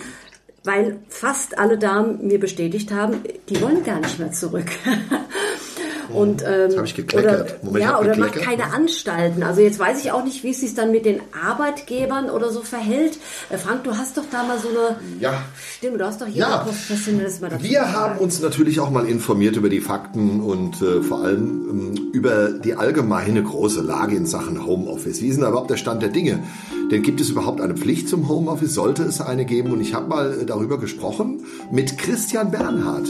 weil 0.63 0.99
fast 1.09 1.57
alle 1.57 1.77
Damen 1.77 2.27
mir 2.27 2.39
bestätigt 2.39 2.91
haben, 2.91 3.21
die 3.49 3.61
wollen 3.61 3.83
gar 3.83 3.99
nicht 3.99 4.19
mehr 4.19 4.31
zurück. 4.31 4.67
Und, 6.11 6.41
ähm, 6.41 6.67
das 6.67 6.77
habe 6.77 6.87
ich 6.87 6.95
gekleckert. 6.95 7.41
Oder, 7.41 7.63
Moment, 7.63 7.85
ja, 7.85 7.99
oder 7.99 8.09
gekleckert. 8.09 8.35
macht 8.35 8.45
keine 8.45 8.73
Anstalten. 8.73 9.43
Also 9.43 9.61
jetzt 9.61 9.79
weiß 9.79 10.03
ich 10.03 10.11
auch 10.11 10.23
nicht, 10.23 10.43
wie 10.43 10.51
es 10.51 10.61
sich 10.61 10.73
dann 10.73 10.91
mit 10.91 11.05
den 11.05 11.21
Arbeitgebern 11.45 12.29
oder 12.29 12.51
so 12.51 12.61
verhält. 12.61 13.17
Äh, 13.49 13.57
Frank, 13.57 13.83
du 13.83 13.97
hast 13.97 14.17
doch 14.17 14.25
da 14.31 14.43
mal 14.43 14.59
so 14.59 14.69
eine 14.69 14.97
ja. 15.19 15.43
Stimme, 15.77 15.97
du 15.97 16.05
hast 16.05 16.21
doch 16.21 16.27
hier 16.27 16.41
ja. 16.41 16.57
professionelles 16.57 17.41
mal 17.41 17.49
dazu 17.49 17.63
Wir 17.63 17.79
gesagt. 17.79 17.95
haben 17.95 18.19
uns 18.19 18.41
natürlich 18.41 18.79
auch 18.79 18.89
mal 18.89 19.07
informiert 19.07 19.55
über 19.55 19.69
die 19.69 19.81
Fakten 19.81 20.41
und 20.41 20.81
äh, 20.81 21.01
vor 21.01 21.23
allem 21.23 21.95
ähm, 21.97 22.11
über 22.13 22.49
die 22.49 22.75
allgemeine 22.75 23.43
große 23.43 23.81
Lage 23.81 24.15
in 24.15 24.25
Sachen 24.25 24.65
Homeoffice. 24.65 25.21
Wie 25.21 25.27
ist 25.27 25.39
denn 25.39 25.47
überhaupt 25.47 25.69
der 25.69 25.77
Stand 25.77 26.01
der 26.01 26.09
Dinge? 26.09 26.43
Denn 26.91 27.01
gibt 27.01 27.21
es 27.21 27.29
überhaupt 27.29 27.61
eine 27.61 27.75
Pflicht 27.75 28.09
zum 28.09 28.27
Homeoffice? 28.29 28.73
Sollte 28.73 29.03
es 29.03 29.21
eine 29.21 29.45
geben? 29.45 29.71
Und 29.71 29.81
ich 29.81 29.93
habe 29.93 30.07
mal 30.07 30.41
äh, 30.41 30.45
darüber 30.45 30.79
gesprochen 30.79 31.45
mit 31.71 31.97
Christian 31.97 32.51
Bernhard 32.51 33.07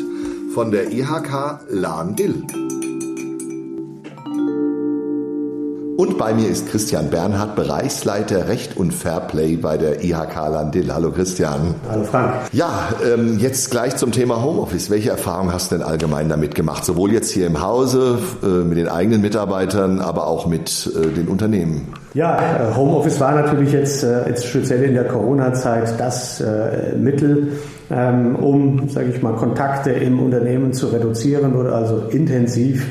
von 0.53 0.71
der 0.71 0.91
IHK 0.91 1.61
Lahn-Dill. 1.69 2.82
Und 6.03 6.17
bei 6.17 6.33
mir 6.33 6.49
ist 6.49 6.67
Christian 6.67 7.09
Bernhard, 7.09 7.55
Bereichsleiter 7.55 8.49
Recht 8.49 8.75
und 8.75 8.93
Fairplay 8.93 9.55
bei 9.55 9.77
der 9.77 10.03
IHK 10.03 10.35
Landil. 10.51 10.93
Hallo 10.93 11.11
Christian. 11.11 11.75
Hallo 11.89 12.03
Frank. 12.03 12.33
Ja, 12.51 12.89
ähm, 13.13 13.39
jetzt 13.39 13.71
gleich 13.71 13.95
zum 13.95 14.11
Thema 14.11 14.43
Homeoffice. 14.43 14.89
Welche 14.89 15.11
Erfahrungen 15.11 15.53
hast 15.53 15.71
du 15.71 15.77
denn 15.77 15.85
allgemein 15.85 16.27
damit 16.27 16.55
gemacht? 16.55 16.83
Sowohl 16.83 17.13
jetzt 17.13 17.31
hier 17.31 17.47
im 17.47 17.61
Hause 17.61 18.19
äh, 18.43 18.65
mit 18.65 18.77
den 18.77 18.89
eigenen 18.89 19.21
Mitarbeitern, 19.21 20.01
aber 20.01 20.27
auch 20.27 20.45
mit 20.45 20.91
äh, 20.93 21.07
den 21.07 21.29
Unternehmen? 21.29 21.93
Ja, 22.13 22.35
äh, 22.35 22.75
Homeoffice 22.75 23.21
war 23.21 23.31
natürlich 23.35 23.71
jetzt, 23.71 24.03
jetzt 24.03 24.45
speziell 24.45 24.83
in 24.83 24.95
der 24.95 25.05
Corona-Zeit 25.05 25.97
das 25.97 26.43
Mittel, 26.97 27.53
ähm, 27.89 28.35
um, 28.35 28.89
sage 28.89 29.07
ich 29.15 29.21
mal, 29.21 29.35
Kontakte 29.35 29.91
im 29.91 30.19
Unternehmen 30.21 30.73
zu 30.73 30.87
reduzieren, 30.87 31.53
wurde 31.53 31.73
also 31.73 32.07
intensiv 32.09 32.85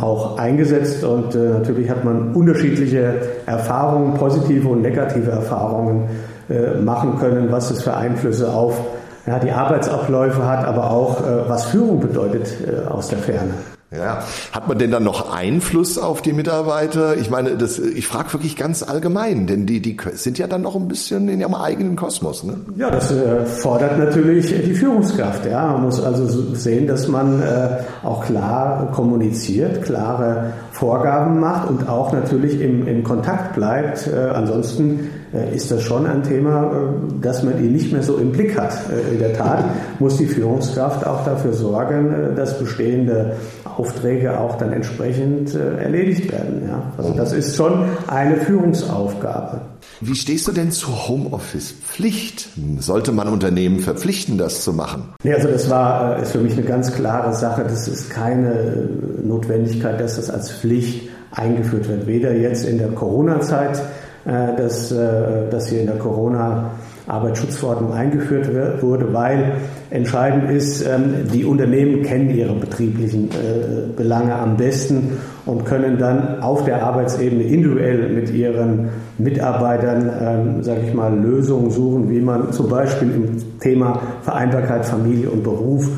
auch 0.00 0.38
eingesetzt 0.38 1.04
und 1.04 1.34
äh, 1.34 1.38
natürlich 1.38 1.90
hat 1.90 2.04
man 2.04 2.34
unterschiedliche 2.34 3.14
Erfahrungen, 3.46 4.14
positive 4.14 4.68
und 4.68 4.82
negative 4.82 5.30
Erfahrungen 5.30 6.08
äh, 6.48 6.80
machen 6.80 7.18
können, 7.18 7.52
was 7.52 7.70
es 7.70 7.82
für 7.82 7.94
Einflüsse 7.94 8.52
auf 8.52 8.80
ja, 9.26 9.38
die 9.38 9.50
Arbeitsabläufe 9.50 10.46
hat, 10.46 10.64
aber 10.64 10.90
auch 10.90 11.20
äh, 11.20 11.48
was 11.48 11.66
Führung 11.66 12.00
bedeutet 12.00 12.56
aus 12.88 13.08
der 13.08 13.18
Ferne. 13.18 13.52
Ja, 13.92 14.22
hat 14.52 14.68
man 14.68 14.78
denn 14.78 14.92
dann 14.92 15.02
noch 15.02 15.34
Einfluss 15.34 15.98
auf 15.98 16.22
die 16.22 16.32
Mitarbeiter? 16.32 17.16
Ich 17.16 17.28
meine, 17.28 17.56
das, 17.56 17.80
ich 17.80 18.06
frage 18.06 18.32
wirklich 18.34 18.54
ganz 18.54 18.84
allgemein, 18.84 19.48
denn 19.48 19.66
die, 19.66 19.80
die 19.80 19.96
sind 20.12 20.38
ja 20.38 20.46
dann 20.46 20.62
noch 20.62 20.76
ein 20.76 20.86
bisschen 20.86 21.28
in 21.28 21.40
ihrem 21.40 21.56
eigenen 21.56 21.96
Kosmos. 21.96 22.44
Ne? 22.44 22.54
Ja, 22.76 22.88
das 22.88 23.10
äh, 23.10 23.44
fordert 23.44 23.98
natürlich 23.98 24.46
die 24.46 24.74
Führungskraft. 24.74 25.44
Ja, 25.44 25.72
man 25.72 25.82
muss 25.82 26.00
also 26.00 26.54
sehen, 26.54 26.86
dass 26.86 27.08
man 27.08 27.42
äh, 27.42 27.78
auch 28.04 28.24
klar 28.24 28.92
kommuniziert, 28.92 29.82
klare 29.82 30.52
Vorgaben 30.70 31.40
macht 31.40 31.68
und 31.68 31.88
auch 31.88 32.12
natürlich 32.12 32.60
im, 32.60 32.86
im 32.86 33.02
Kontakt 33.02 33.56
bleibt. 33.56 34.06
Äh, 34.06 34.30
ansonsten 34.30 35.10
äh, 35.32 35.54
ist 35.54 35.70
das 35.70 35.82
schon 35.82 36.06
ein 36.06 36.22
Thema, 36.22 36.72
äh, 36.72 37.20
dass 37.20 37.42
man 37.42 37.62
ihn 37.62 37.72
nicht 37.72 37.92
mehr 37.92 38.02
so 38.02 38.16
im 38.16 38.32
Blick 38.32 38.58
hat. 38.58 38.72
Äh, 38.90 39.14
in 39.14 39.18
der 39.18 39.34
Tat 39.34 39.64
muss 39.98 40.16
die 40.16 40.26
Führungskraft 40.26 41.06
auch 41.06 41.24
dafür 41.24 41.52
sorgen, 41.52 42.34
dass 42.36 42.58
bestehende 42.58 43.36
Aufträge 43.78 44.38
auch 44.38 44.58
dann 44.58 44.72
entsprechend 44.72 45.54
erledigt 45.54 46.30
werden. 46.32 46.62
Ja? 46.68 46.82
Also 46.96 47.12
das 47.12 47.32
ist 47.32 47.56
schon 47.56 47.84
eine 48.06 48.36
Führungsaufgabe. 48.36 49.60
Wie 50.00 50.14
stehst 50.14 50.48
du 50.48 50.52
denn 50.52 50.70
zur 50.70 51.08
Homeoffice-Pflicht? 51.08 52.48
Sollte 52.78 53.12
man 53.12 53.28
Unternehmen 53.28 53.80
verpflichten, 53.80 54.38
das 54.38 54.64
zu 54.64 54.72
machen? 54.72 55.04
Nee, 55.22 55.34
also 55.34 55.48
das 55.48 55.68
war 55.68 56.18
ist 56.18 56.32
für 56.32 56.38
mich 56.38 56.54
eine 56.54 56.62
ganz 56.62 56.92
klare 56.92 57.34
Sache. 57.34 57.64
Das 57.64 57.86
ist 57.86 58.10
keine 58.10 58.88
Notwendigkeit, 59.22 60.00
dass 60.00 60.16
das 60.16 60.30
als 60.30 60.50
Pflicht 60.50 61.08
eingeführt 61.32 61.88
wird. 61.88 62.06
Weder 62.06 62.34
jetzt 62.34 62.64
in 62.64 62.78
der 62.78 62.88
Corona-Zeit 62.88 63.82
äh, 64.26 64.54
dass, 64.54 64.92
äh, 64.92 65.48
dass 65.50 65.68
hier 65.68 65.80
in 65.80 65.86
der 65.86 65.96
Corona 65.96 66.72
Arbeitsschutzverordnung 67.10 67.92
eingeführt 67.92 68.48
wurde, 68.82 69.12
weil 69.12 69.52
entscheidend 69.90 70.50
ist, 70.50 70.86
ähm, 70.86 71.26
die 71.32 71.44
Unternehmen 71.44 72.02
kennen 72.02 72.30
ihre 72.30 72.54
betrieblichen 72.54 73.28
äh, 73.30 73.92
Belange 73.96 74.34
am 74.34 74.56
besten 74.56 75.18
und 75.46 75.64
können 75.66 75.98
dann 75.98 76.40
auf 76.40 76.64
der 76.64 76.82
Arbeitsebene 76.84 77.42
individuell 77.42 78.08
mit 78.10 78.30
ihren 78.30 78.88
Mitarbeitern, 79.18 80.10
ähm, 80.20 80.62
sage 80.62 80.80
ich 80.86 80.94
mal, 80.94 81.14
Lösungen 81.14 81.70
suchen, 81.70 82.10
wie 82.10 82.20
man 82.20 82.52
zum 82.52 82.68
Beispiel 82.68 83.10
im 83.10 83.58
Thema 83.60 84.00
Vereinbarkeit 84.22 84.86
Familie 84.86 85.30
und 85.30 85.42
Beruf, 85.42 85.88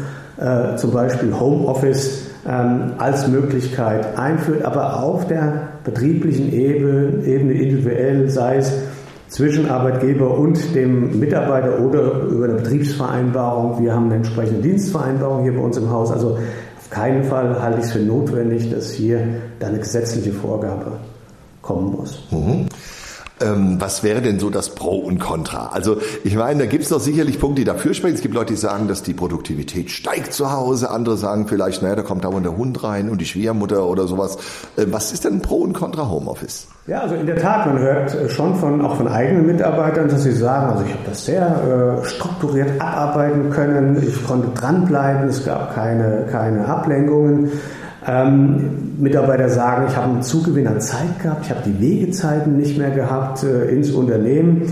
zum 0.76 0.90
Beispiel 0.90 1.32
Homeoffice 1.38 2.32
ähm, 2.48 2.94
als 2.98 3.28
Möglichkeit 3.28 4.18
einführt, 4.18 4.64
aber 4.64 5.02
auf 5.02 5.28
der 5.28 5.68
betrieblichen 5.84 6.52
Ebene, 6.52 7.24
Ebene 7.24 7.52
individuell, 7.52 8.28
sei 8.28 8.56
es 8.56 8.72
zwischen 9.32 9.70
Arbeitgeber 9.70 10.36
und 10.36 10.74
dem 10.74 11.18
Mitarbeiter 11.18 11.80
oder 11.80 12.24
über 12.24 12.44
eine 12.44 12.54
Betriebsvereinbarung. 12.54 13.82
Wir 13.82 13.94
haben 13.94 14.06
eine 14.06 14.16
entsprechende 14.16 14.60
Dienstvereinbarung 14.60 15.42
hier 15.42 15.54
bei 15.54 15.60
uns 15.62 15.78
im 15.78 15.88
Haus. 15.88 16.12
Also 16.12 16.36
auf 16.78 16.90
keinen 16.90 17.24
Fall 17.24 17.60
halte 17.62 17.78
ich 17.78 17.86
es 17.86 17.92
für 17.92 18.00
notwendig, 18.00 18.70
dass 18.70 18.92
hier 18.92 19.26
da 19.58 19.68
eine 19.68 19.78
gesetzliche 19.78 20.32
Vorgabe 20.32 20.92
kommen 21.62 21.92
muss. 21.92 22.28
Mhm. 22.30 22.66
Ähm, 23.42 23.76
was 23.80 24.02
wäre 24.02 24.22
denn 24.22 24.38
so 24.38 24.50
das 24.50 24.74
Pro 24.74 24.96
und 24.96 25.18
Contra? 25.18 25.70
Also 25.72 25.98
ich 26.24 26.36
meine, 26.36 26.60
da 26.60 26.66
gibt 26.66 26.84
es 26.84 26.90
doch 26.90 27.00
sicherlich 27.00 27.40
Punkte, 27.40 27.62
die 27.62 27.64
dafür 27.64 27.94
sprechen. 27.94 28.14
Es 28.14 28.22
gibt 28.22 28.34
Leute, 28.34 28.52
die 28.52 28.58
sagen, 28.58 28.88
dass 28.88 29.02
die 29.02 29.14
Produktivität 29.14 29.90
steigt 29.90 30.32
zu 30.32 30.52
Hause. 30.52 30.90
Andere 30.90 31.16
sagen 31.16 31.48
vielleicht, 31.48 31.82
naja, 31.82 31.96
da 31.96 32.02
kommt 32.02 32.24
dauernd 32.24 32.44
der 32.46 32.56
Hund 32.56 32.82
rein 32.84 33.08
und 33.08 33.20
die 33.20 33.26
Schwiegermutter 33.26 33.86
oder 33.86 34.06
sowas. 34.06 34.38
Äh, 34.76 34.86
was 34.90 35.12
ist 35.12 35.24
denn 35.24 35.40
Pro 35.40 35.56
und 35.56 35.72
Contra 35.72 36.08
Homeoffice? 36.08 36.66
Ja, 36.86 37.00
also 37.02 37.14
in 37.14 37.26
der 37.26 37.36
Tat, 37.36 37.66
man 37.66 37.78
hört 37.78 38.14
äh, 38.14 38.28
schon 38.28 38.56
von, 38.56 38.80
auch 38.80 38.96
von 38.96 39.06
eigenen 39.06 39.46
Mitarbeitern, 39.46 40.08
dass 40.08 40.24
sie 40.24 40.32
sagen, 40.32 40.72
also 40.72 40.84
ich 40.84 40.92
habe 40.92 41.04
das 41.06 41.24
sehr 41.24 42.00
äh, 42.02 42.04
strukturiert 42.04 42.80
abarbeiten 42.80 43.50
können, 43.50 44.02
ich 44.06 44.26
konnte 44.26 44.48
dranbleiben, 44.58 45.28
es 45.28 45.44
gab 45.44 45.74
keine, 45.74 46.26
keine 46.30 46.66
Ablenkungen. 46.66 47.52
Ähm, 48.06 48.96
Mitarbeiter 48.98 49.48
sagen, 49.48 49.86
ich 49.88 49.96
habe 49.96 50.08
einen 50.08 50.22
Zugewinn 50.22 50.66
an 50.66 50.80
Zeit 50.80 51.20
gehabt, 51.22 51.44
ich 51.44 51.50
habe 51.50 51.60
die 51.64 51.80
Wegezeiten 51.80 52.56
nicht 52.56 52.76
mehr 52.76 52.90
gehabt 52.90 53.44
äh, 53.44 53.66
ins 53.66 53.92
Unternehmen. 53.92 54.62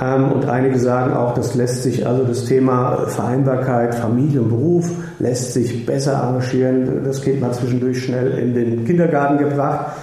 Ähm, 0.00 0.32
und 0.32 0.48
einige 0.48 0.78
sagen 0.78 1.12
auch, 1.12 1.34
das 1.34 1.54
lässt 1.54 1.82
sich, 1.82 2.06
also 2.06 2.24
das 2.24 2.46
Thema 2.46 3.06
Vereinbarkeit, 3.06 3.94
Familie 3.94 4.40
und 4.40 4.48
Beruf 4.48 4.90
lässt 5.18 5.52
sich 5.52 5.84
besser 5.84 6.16
arrangieren. 6.22 7.04
Das 7.04 7.20
Kind 7.20 7.40
mal 7.40 7.52
zwischendurch 7.52 8.02
schnell 8.02 8.38
in 8.38 8.54
den 8.54 8.84
Kindergarten 8.86 9.36
gebracht. 9.38 9.96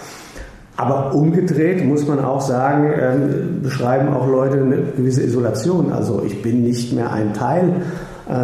Aber 0.76 1.16
umgedreht 1.16 1.84
muss 1.84 2.08
man 2.08 2.20
auch 2.20 2.42
sagen, 2.42 2.94
ähm, 3.00 3.62
beschreiben 3.64 4.14
auch 4.14 4.28
Leute 4.28 4.62
eine 4.62 4.78
gewisse 4.96 5.24
Isolation. 5.24 5.92
Also 5.92 6.22
ich 6.24 6.44
bin 6.44 6.62
nicht 6.62 6.94
mehr 6.94 7.12
ein 7.12 7.34
Teil 7.34 7.82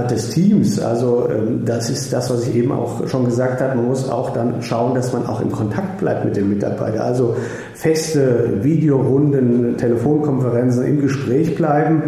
des 0.09 0.29
Teams. 0.29 0.79
Also 0.79 1.27
ähm, 1.29 1.65
das 1.65 1.89
ist 1.89 2.13
das, 2.13 2.29
was 2.29 2.47
ich 2.47 2.55
eben 2.55 2.71
auch 2.71 3.07
schon 3.07 3.25
gesagt 3.25 3.61
habe. 3.61 3.75
Man 3.75 3.87
muss 3.87 4.09
auch 4.09 4.31
dann 4.31 4.61
schauen, 4.61 4.95
dass 4.95 5.11
man 5.11 5.25
auch 5.25 5.41
im 5.41 5.51
Kontakt 5.51 5.99
bleibt 5.99 6.25
mit 6.25 6.35
dem 6.35 6.49
Mitarbeiter. 6.49 7.03
Also 7.03 7.35
feste 7.73 8.63
Videorunden, 8.63 9.75
Telefonkonferenzen 9.77 10.85
im 10.85 11.01
Gespräch 11.01 11.55
bleiben. 11.55 12.03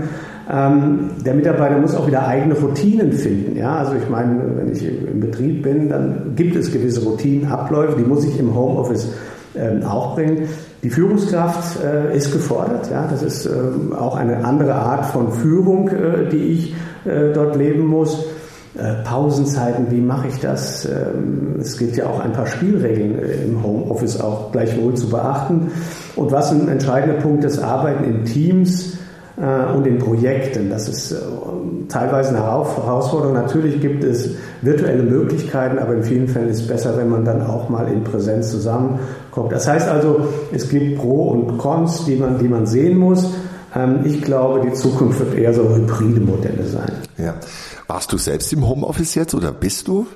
Ähm, 0.50 1.10
der 1.25 1.34
Mitarbeiter 1.34 1.77
muss 1.77 1.96
auch 1.96 2.08
wieder 2.08 2.27
eigene 2.27 2.55
Routinen 2.55 3.12
finden. 3.12 3.58
Ja? 3.58 3.77
Also 3.77 3.94
ich 4.01 4.10
meine, 4.10 4.39
wenn 4.55 4.72
ich 4.72 4.86
im 4.86 5.20
Betrieb 5.20 5.63
bin, 5.63 5.89
dann 5.89 6.34
gibt 6.36 6.55
es 6.55 6.72
gewisse 6.72 7.03
Routinen, 7.03 7.51
Abläufe, 7.51 7.98
die 7.98 8.08
muss 8.08 8.24
ich 8.25 8.39
im 8.39 8.55
Homeoffice 8.55 9.10
ähm, 9.57 9.83
auch 9.83 10.15
bringen. 10.15 10.47
Die 10.83 10.89
Führungskraft 10.89 11.83
äh, 11.83 12.15
ist 12.15 12.31
gefordert. 12.31 12.89
Ja? 12.91 13.07
Das 13.09 13.24
ist 13.24 13.45
ähm, 13.45 13.93
auch 13.93 14.15
eine 14.15 14.45
andere 14.45 14.75
Art 14.75 15.05
von 15.05 15.31
Führung, 15.31 15.89
äh, 15.89 16.29
die 16.29 16.38
ich 16.38 16.75
äh, 17.05 17.33
dort 17.33 17.55
leben 17.55 17.85
muss. 17.85 18.25
Äh, 18.77 19.03
Pausenzeiten, 19.05 19.89
wie 19.89 20.01
mache 20.01 20.27
ich 20.27 20.39
das? 20.41 20.85
Ähm, 20.85 21.55
es 21.59 21.77
gilt 21.77 21.95
ja 21.95 22.07
auch 22.07 22.19
ein 22.19 22.33
paar 22.33 22.45
Spielregeln 22.45 23.17
äh, 23.19 23.45
im 23.45 23.63
Homeoffice 23.63 24.19
auch 24.19 24.51
gleichwohl 24.51 24.95
zu 24.95 25.09
beachten. 25.09 25.71
Und 26.17 26.31
was 26.33 26.51
ein 26.51 26.67
entscheidender 26.67 27.21
Punkt 27.21 27.45
ist, 27.45 27.59
Arbeiten 27.59 28.03
in 28.03 28.25
Teams 28.25 28.97
und 29.37 29.85
in 29.85 29.97
Projekten. 29.97 30.69
Das 30.69 30.87
ist 30.87 31.13
teilweise 31.89 32.29
eine 32.29 32.39
Herausforderung. 32.39 33.33
Natürlich 33.33 33.81
gibt 33.81 34.03
es 34.03 34.29
virtuelle 34.61 35.03
Möglichkeiten, 35.03 35.77
aber 35.77 35.95
in 35.95 36.03
vielen 36.03 36.27
Fällen 36.27 36.49
ist 36.49 36.61
es 36.61 36.67
besser, 36.67 36.97
wenn 36.97 37.09
man 37.09 37.25
dann 37.25 37.45
auch 37.45 37.67
mal 37.69 37.87
in 37.91 38.03
Präsenz 38.03 38.51
zusammenkommt. 38.51 39.51
Das 39.51 39.67
heißt 39.67 39.89
also, 39.89 40.27
es 40.53 40.69
gibt 40.69 40.97
Pro 40.97 41.29
und 41.31 41.57
Cons, 41.57 42.05
die 42.05 42.15
man, 42.15 42.39
die 42.39 42.47
man 42.47 42.65
sehen 42.65 42.97
muss. 42.97 43.29
Ähm, 43.75 43.99
ich 44.05 44.21
glaube, 44.21 44.61
die 44.65 44.73
Zukunft 44.73 45.19
wird 45.19 45.35
eher 45.35 45.53
so 45.53 45.63
hybride 45.75 46.21
Modelle 46.21 46.63
sein. 46.65 46.91
Ja. 47.17 47.35
Warst 47.87 48.11
du 48.13 48.17
selbst 48.17 48.51
im 48.53 48.67
Homeoffice 48.67 49.15
jetzt 49.15 49.33
oder 49.35 49.51
bist 49.51 49.87
du? 49.87 50.07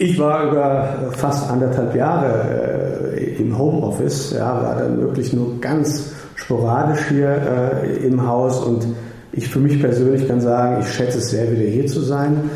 Ich 0.00 0.16
war 0.16 0.44
über 0.44 1.10
fast 1.10 1.50
anderthalb 1.50 1.92
Jahre 1.96 3.16
äh, 3.16 3.34
im 3.34 3.58
Homeoffice, 3.58 4.32
ja, 4.32 4.62
war 4.62 4.76
dann 4.76 5.00
wirklich 5.00 5.32
nur 5.32 5.60
ganz 5.60 6.12
sporadisch 6.36 7.06
hier 7.08 7.30
äh, 7.30 8.06
im 8.06 8.24
Haus 8.24 8.60
und 8.60 8.86
ich 9.32 9.48
für 9.48 9.58
mich 9.58 9.80
persönlich 9.80 10.28
kann 10.28 10.40
sagen, 10.40 10.82
ich 10.82 10.88
schätze 10.88 11.18
es 11.18 11.30
sehr, 11.30 11.50
wieder 11.50 11.68
hier 11.68 11.88
zu 11.88 12.00
sein. 12.00 12.48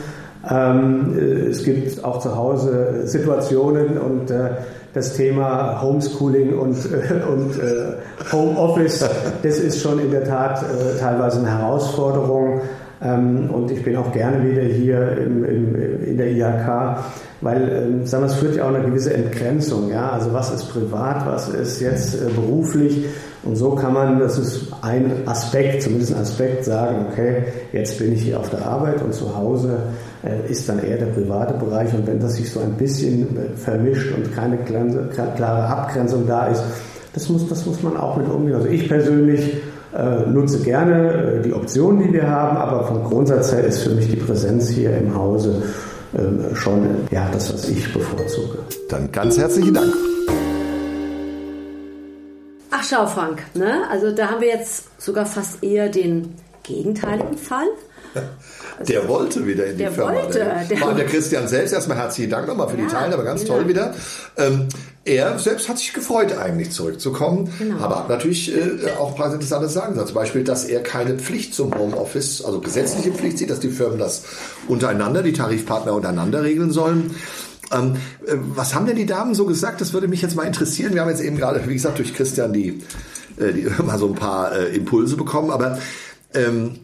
Ähm, 0.49 1.19
äh, 1.19 1.49
es 1.49 1.65
gibt 1.65 2.05
auch 2.05 2.21
zu 2.21 2.37
Hause 2.37 3.03
Situationen 3.07 3.99
und 3.99 4.31
äh, 4.31 4.51
das 4.95 5.15
Thema 5.15 5.83
Homeschooling 5.83 6.57
und, 6.57 6.77
äh, 6.77 7.29
und 7.29 7.59
äh, 7.59 8.33
Homeoffice, 8.33 9.05
das 9.43 9.59
ist 9.59 9.83
schon 9.83 9.99
in 9.99 10.13
der 10.13 10.23
Tat 10.23 10.65
teilweise 11.01 11.41
eine 11.41 11.59
Herausforderung. 11.59 12.61
Ähm, 13.03 13.51
und 13.51 13.71
ich 13.73 13.83
bin 13.83 13.97
auch 13.97 14.13
gerne 14.13 14.49
wieder 14.49 14.63
hier 14.63 15.19
im, 15.19 15.45
im, 15.45 16.03
in 16.05 16.17
der 16.17 16.31
IHK, 16.31 16.99
weil 17.43 17.69
ähm, 17.71 18.07
sagen 18.07 18.25
wir, 18.25 18.29
es 18.29 18.37
führt 18.37 18.57
ja 18.57 18.65
auch 18.65 18.75
eine 18.75 18.85
gewisse 18.85 19.13
Entgrenzung. 19.13 19.91
Ja? 19.91 20.11
Also 20.11 20.33
was 20.33 20.53
ist 20.55 20.73
privat, 20.73 21.27
was 21.27 21.49
ist 21.49 21.81
jetzt 21.81 22.15
äh, 22.15 22.31
beruflich. 22.35 23.05
Und 23.43 23.57
so 23.57 23.75
kann 23.75 23.93
man, 23.93 24.21
das 24.21 24.39
ist 24.39 24.69
ein 24.83 25.27
Aspekt, 25.27 25.83
zumindest 25.83 26.15
ein 26.15 26.21
Aspekt, 26.21 26.65
sagen, 26.65 27.07
okay, 27.11 27.43
jetzt 27.73 27.99
bin 27.99 28.13
ich 28.13 28.23
hier 28.23 28.39
auf 28.39 28.49
der 28.51 28.65
Arbeit 28.65 29.03
und 29.03 29.13
zu 29.13 29.37
Hause 29.37 29.79
äh, 30.23 30.51
ist 30.51 30.69
dann 30.69 30.79
eher 30.79 30.99
der 30.99 31.07
private 31.07 31.55
Bereich. 31.55 31.93
Und 31.93 32.07
wenn 32.07 32.21
das 32.21 32.37
sich 32.37 32.51
so 32.51 32.61
ein 32.61 32.75
bisschen 32.75 33.37
äh, 33.37 33.57
vermischt 33.57 34.15
und 34.17 34.33
keine 34.33 34.59
klare 34.59 35.67
Abgrenzung 35.67 36.27
da 36.29 36.47
ist, 36.47 36.63
das 37.13 37.29
muss, 37.29 37.49
das 37.49 37.67
muss 37.67 37.83
man 37.83 37.97
auch 37.97 38.17
mit 38.17 38.29
umgehen. 38.29 38.55
Also 38.55 38.69
ich 38.69 38.89
persönlich 38.89 39.57
äh, 39.95 40.31
nutze 40.31 40.61
gerne 40.61 41.13
äh, 41.13 41.43
die 41.43 41.53
Optionen, 41.53 42.05
die 42.05 42.13
wir 42.13 42.29
haben, 42.29 42.57
aber 42.57 42.85
vom 42.85 43.03
Grundsatz 43.05 43.53
her 43.53 43.65
ist 43.65 43.83
für 43.83 43.91
mich 43.91 44.09
die 44.09 44.17
Präsenz 44.17 44.69
hier 44.69 44.97
im 44.97 45.15
Hause 45.15 45.63
äh, 46.15 46.55
schon 46.55 47.09
ja, 47.11 47.29
das, 47.31 47.53
was 47.53 47.69
ich 47.69 47.93
bevorzuge. 47.93 48.59
Dann 48.89 49.11
ganz 49.13 49.39
herzlichen 49.39 49.75
Dank. 49.75 49.93
Ach 52.71 52.85
schau, 52.85 53.07
Frank, 53.07 53.43
ne? 53.55 53.83
also 53.91 54.13
da 54.13 54.31
haben 54.31 54.41
wir 54.41 54.49
jetzt 54.49 55.01
sogar 55.01 55.27
fast 55.27 55.63
eher 55.63 55.89
den 55.89 56.35
gegenteiligen 56.63 57.37
Fall. 57.37 57.67
Also, 58.15 58.29
der 58.93 59.09
wollte 59.09 59.47
wieder 59.47 59.67
in 59.67 59.73
die 59.73 59.85
der 59.85 59.93
Firma. 59.93 60.15
Wollte, 60.15 60.39
der, 60.71 60.81
war 60.81 60.95
der 60.95 61.07
Christian 61.07 61.49
selbst. 61.49 61.73
Erstmal 61.73 61.99
herzlichen 61.99 62.31
Dank 62.31 62.47
nochmal 62.47 62.69
für 62.69 62.77
ja, 62.77 62.85
die 62.85 62.91
Teilnahme, 62.91 63.25
ganz 63.25 63.43
genau. 63.43 63.57
toll 63.57 63.69
wieder. 63.69 63.95
Ähm, 64.37 64.69
er 65.05 65.39
selbst 65.39 65.69
hat 65.69 65.79
sich 65.79 65.93
gefreut, 65.93 66.37
eigentlich 66.37 66.71
zurückzukommen, 66.71 67.53
genau. 67.59 67.79
aber 67.79 67.97
hat 67.99 68.09
natürlich 68.09 68.55
äh, 68.55 68.91
auch 68.99 69.11
ein 69.11 69.17
paar 69.17 69.33
interessante 69.33 69.69
Sachen 69.69 69.91
gesagt. 69.95 70.09
Zum 70.09 70.15
Beispiel, 70.15 70.45
dass 70.45 70.65
er 70.65 70.83
keine 70.83 71.15
Pflicht 71.15 71.55
zum 71.55 71.77
Homeoffice, 71.77 72.45
also 72.45 72.61
gesetzliche 72.61 73.11
Pflicht 73.11 73.39
sieht, 73.39 73.51
dass 73.51 73.61
die 73.61 73.71
Firmen 73.71 73.99
das 73.99 74.23
untereinander, 74.69 75.23
die 75.23 75.33
Tarifpartner 75.33 75.93
untereinander 75.93 76.45
regeln 76.45 76.71
sollen. 76.71 77.15
Ähm, 77.73 77.97
äh, 78.27 78.37
was 78.55 78.75
haben 78.75 78.87
denn 78.87 78.97
die 78.97 79.07
Damen 79.07 79.35
so 79.35 79.47
gesagt? 79.47 79.81
Das 79.81 79.93
würde 79.93 80.07
mich 80.07 80.23
jetzt 80.23 80.37
mal 80.37 80.45
interessieren. 80.45 80.95
Wir 80.95 81.01
haben 81.01 81.11
jetzt 81.11 81.23
eben 81.23 81.37
gerade, 81.37 81.67
wie 81.67 81.75
gesagt, 81.75 81.99
durch 81.99 82.15
Christian 82.15 82.53
die, 82.53 82.81
äh, 83.39 83.53
die 83.53 83.69
mal 83.83 83.99
so 83.99 84.09
ein 84.09 84.15
paar 84.15 84.53
äh, 84.53 84.77
Impulse 84.77 85.17
bekommen, 85.17 85.51
aber 85.51 85.79
ähm, 86.35 86.81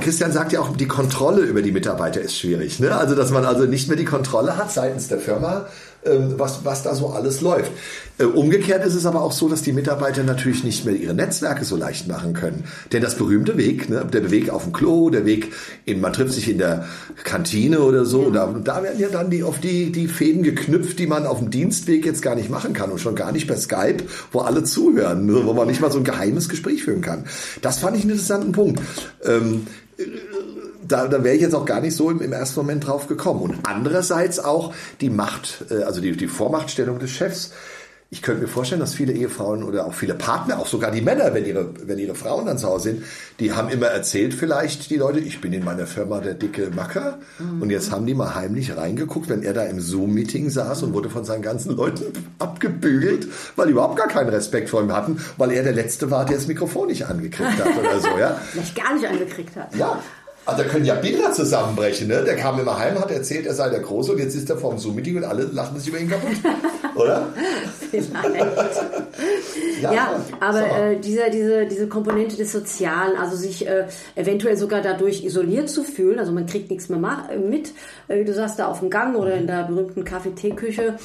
Christian 0.00 0.32
sagt 0.32 0.52
ja 0.52 0.60
auch, 0.60 0.76
die 0.76 0.88
Kontrolle 0.88 1.42
über 1.42 1.62
die 1.62 1.72
Mitarbeiter 1.72 2.20
ist 2.20 2.36
schwierig. 2.36 2.80
Ne? 2.80 2.94
Also, 2.94 3.14
dass 3.14 3.30
man 3.30 3.44
also 3.44 3.64
nicht 3.64 3.88
mehr 3.88 3.96
die 3.96 4.04
Kontrolle 4.04 4.56
hat 4.56 4.72
seitens 4.72 5.08
der 5.08 5.18
Firma, 5.18 5.66
was, 6.36 6.64
was 6.64 6.82
da 6.82 6.94
so 6.94 7.08
alles 7.08 7.40
läuft. 7.40 7.70
Äh, 8.18 8.24
umgekehrt 8.24 8.84
ist 8.84 8.94
es 8.94 9.04
aber 9.04 9.22
auch 9.22 9.32
so, 9.32 9.48
dass 9.48 9.62
die 9.62 9.72
Mitarbeiter 9.72 10.22
natürlich 10.22 10.64
nicht 10.64 10.84
mehr 10.86 10.94
ihre 10.94 11.14
Netzwerke 11.14 11.64
so 11.64 11.76
leicht 11.76 12.08
machen 12.08 12.32
können. 12.32 12.64
Denn 12.92 13.02
das 13.02 13.16
berühmte 13.16 13.56
Weg, 13.56 13.90
ne, 13.90 14.06
der 14.10 14.30
Weg 14.30 14.50
auf 14.50 14.64
dem 14.64 14.72
Klo, 14.72 15.10
der 15.10 15.26
Weg 15.26 15.52
in, 15.84 16.00
man 16.00 16.12
trifft 16.12 16.32
sich 16.32 16.48
in 16.48 16.58
der 16.58 16.86
Kantine 17.24 17.80
oder 17.80 18.04
so, 18.04 18.30
da, 18.30 18.46
da 18.64 18.82
werden 18.82 18.98
ja 18.98 19.08
dann 19.08 19.30
die, 19.30 19.42
auf 19.42 19.60
die, 19.60 19.92
die 19.92 20.08
Fäden 20.08 20.42
geknüpft, 20.42 20.98
die 20.98 21.06
man 21.06 21.26
auf 21.26 21.38
dem 21.38 21.50
Dienstweg 21.50 22.06
jetzt 22.06 22.22
gar 22.22 22.34
nicht 22.34 22.48
machen 22.48 22.72
kann 22.72 22.90
und 22.90 23.00
schon 23.00 23.14
gar 23.14 23.32
nicht 23.32 23.46
per 23.46 23.56
Skype, 23.56 24.04
wo 24.32 24.40
alle 24.40 24.64
zuhören, 24.64 25.26
ne, 25.26 25.42
wo 25.44 25.52
man 25.52 25.66
nicht 25.66 25.80
mal 25.80 25.92
so 25.92 25.98
ein 25.98 26.04
geheimes 26.04 26.48
Gespräch 26.48 26.84
führen 26.84 27.02
kann. 27.02 27.24
Das 27.60 27.80
fand 27.80 27.96
ich 27.96 28.02
einen 28.02 28.12
interessanten 28.12 28.52
Punkt. 28.52 28.80
Ähm, 29.24 29.66
da, 30.88 31.08
da 31.08 31.24
wäre 31.24 31.34
ich 31.34 31.42
jetzt 31.42 31.54
auch 31.54 31.64
gar 31.64 31.80
nicht 31.80 31.96
so 31.96 32.10
im, 32.10 32.20
im, 32.20 32.32
ersten 32.32 32.60
Moment 32.60 32.86
drauf 32.86 33.06
gekommen. 33.06 33.40
Und 33.40 33.58
andererseits 33.64 34.38
auch 34.38 34.74
die 35.00 35.10
Macht, 35.10 35.66
äh, 35.70 35.82
also 35.82 36.00
die, 36.00 36.16
die 36.16 36.28
Vormachtstellung 36.28 36.98
des 36.98 37.10
Chefs. 37.10 37.52
Ich 38.08 38.22
könnte 38.22 38.42
mir 38.42 38.48
vorstellen, 38.48 38.80
dass 38.80 38.94
viele 38.94 39.12
Ehefrauen 39.12 39.64
oder 39.64 39.84
auch 39.84 39.92
viele 39.92 40.14
Partner, 40.14 40.60
auch 40.60 40.68
sogar 40.68 40.92
die 40.92 41.00
Männer, 41.00 41.34
wenn 41.34 41.44
ihre, 41.44 41.74
wenn 41.88 41.98
ihre 41.98 42.14
Frauen 42.14 42.46
dann 42.46 42.56
zu 42.56 42.68
Hause 42.68 42.90
sind, 42.90 43.02
die 43.40 43.52
haben 43.52 43.68
immer 43.68 43.88
erzählt 43.88 44.32
vielleicht, 44.32 44.90
die 44.90 44.96
Leute, 44.96 45.18
ich 45.18 45.40
bin 45.40 45.52
in 45.52 45.64
meiner 45.64 45.88
Firma 45.88 46.20
der 46.20 46.34
dicke 46.34 46.70
Macker. 46.70 47.18
Mhm. 47.40 47.62
Und 47.62 47.70
jetzt 47.70 47.90
haben 47.90 48.06
die 48.06 48.14
mal 48.14 48.36
heimlich 48.36 48.76
reingeguckt, 48.76 49.28
wenn 49.28 49.42
er 49.42 49.54
da 49.54 49.64
im 49.64 49.80
Zoom-Meeting 49.80 50.50
saß 50.50 50.84
und 50.84 50.94
wurde 50.94 51.10
von 51.10 51.24
seinen 51.24 51.42
ganzen 51.42 51.74
Leuten 51.74 52.04
abgebügelt, 52.38 53.26
weil 53.56 53.66
die 53.66 53.72
überhaupt 53.72 53.96
gar 53.96 54.08
keinen 54.08 54.28
Respekt 54.28 54.70
vor 54.70 54.80
ihm 54.82 54.92
hatten, 54.92 55.20
weil 55.36 55.50
er 55.50 55.64
der 55.64 55.72
Letzte 55.72 56.08
war, 56.08 56.24
der 56.24 56.36
das 56.36 56.46
Mikrofon 56.46 56.86
nicht 56.86 57.06
angekriegt 57.06 57.58
hat 57.58 57.76
oder 57.76 57.98
so, 57.98 58.16
ja. 58.20 58.40
Vielleicht 58.52 58.76
gar 58.76 58.94
nicht 58.94 59.08
angekriegt 59.08 59.56
hat. 59.56 59.74
Ja, 59.74 60.00
also 60.46 60.62
da 60.62 60.68
können 60.68 60.84
ja 60.84 60.94
Bilder 60.94 61.32
zusammenbrechen. 61.32 62.06
Ne? 62.06 62.22
Der 62.22 62.36
kam 62.36 62.58
immer 62.60 62.78
heim, 62.78 62.98
hat 62.98 63.10
erzählt, 63.10 63.46
er 63.46 63.54
sei 63.54 63.68
der 63.68 63.80
Große 63.80 64.12
und 64.12 64.18
jetzt 64.18 64.36
ist 64.36 64.48
er 64.48 64.56
vorm 64.56 64.78
Zoom-Meeting 64.78 65.16
und 65.16 65.24
alle 65.24 65.42
lachen 65.42 65.78
sich 65.78 65.88
über 65.88 65.98
ihn 65.98 66.08
kaputt. 66.08 66.36
Oder? 66.94 67.26
Ja, 69.82 69.92
ja, 69.92 70.24
aber 70.40 70.60
äh, 70.60 71.00
dieser, 71.00 71.30
diese, 71.30 71.66
diese 71.66 71.88
Komponente 71.88 72.36
des 72.36 72.52
Sozialen, 72.52 73.16
also 73.16 73.36
sich 73.36 73.66
äh, 73.66 73.86
eventuell 74.14 74.56
sogar 74.56 74.80
dadurch 74.80 75.24
isoliert 75.24 75.68
zu 75.68 75.84
fühlen, 75.84 76.18
also 76.18 76.32
man 76.32 76.46
kriegt 76.46 76.70
nichts 76.70 76.88
mehr 76.88 76.98
mit, 77.38 77.72
äh, 78.08 78.24
du 78.24 78.32
sagst 78.32 78.58
da 78.58 78.68
auf 78.68 78.80
dem 78.80 78.88
Gang 78.88 79.16
oder 79.16 79.34
in 79.34 79.46
der 79.46 79.64
berühmten 79.64 80.04
Kaffeeteeküche, 80.04 80.96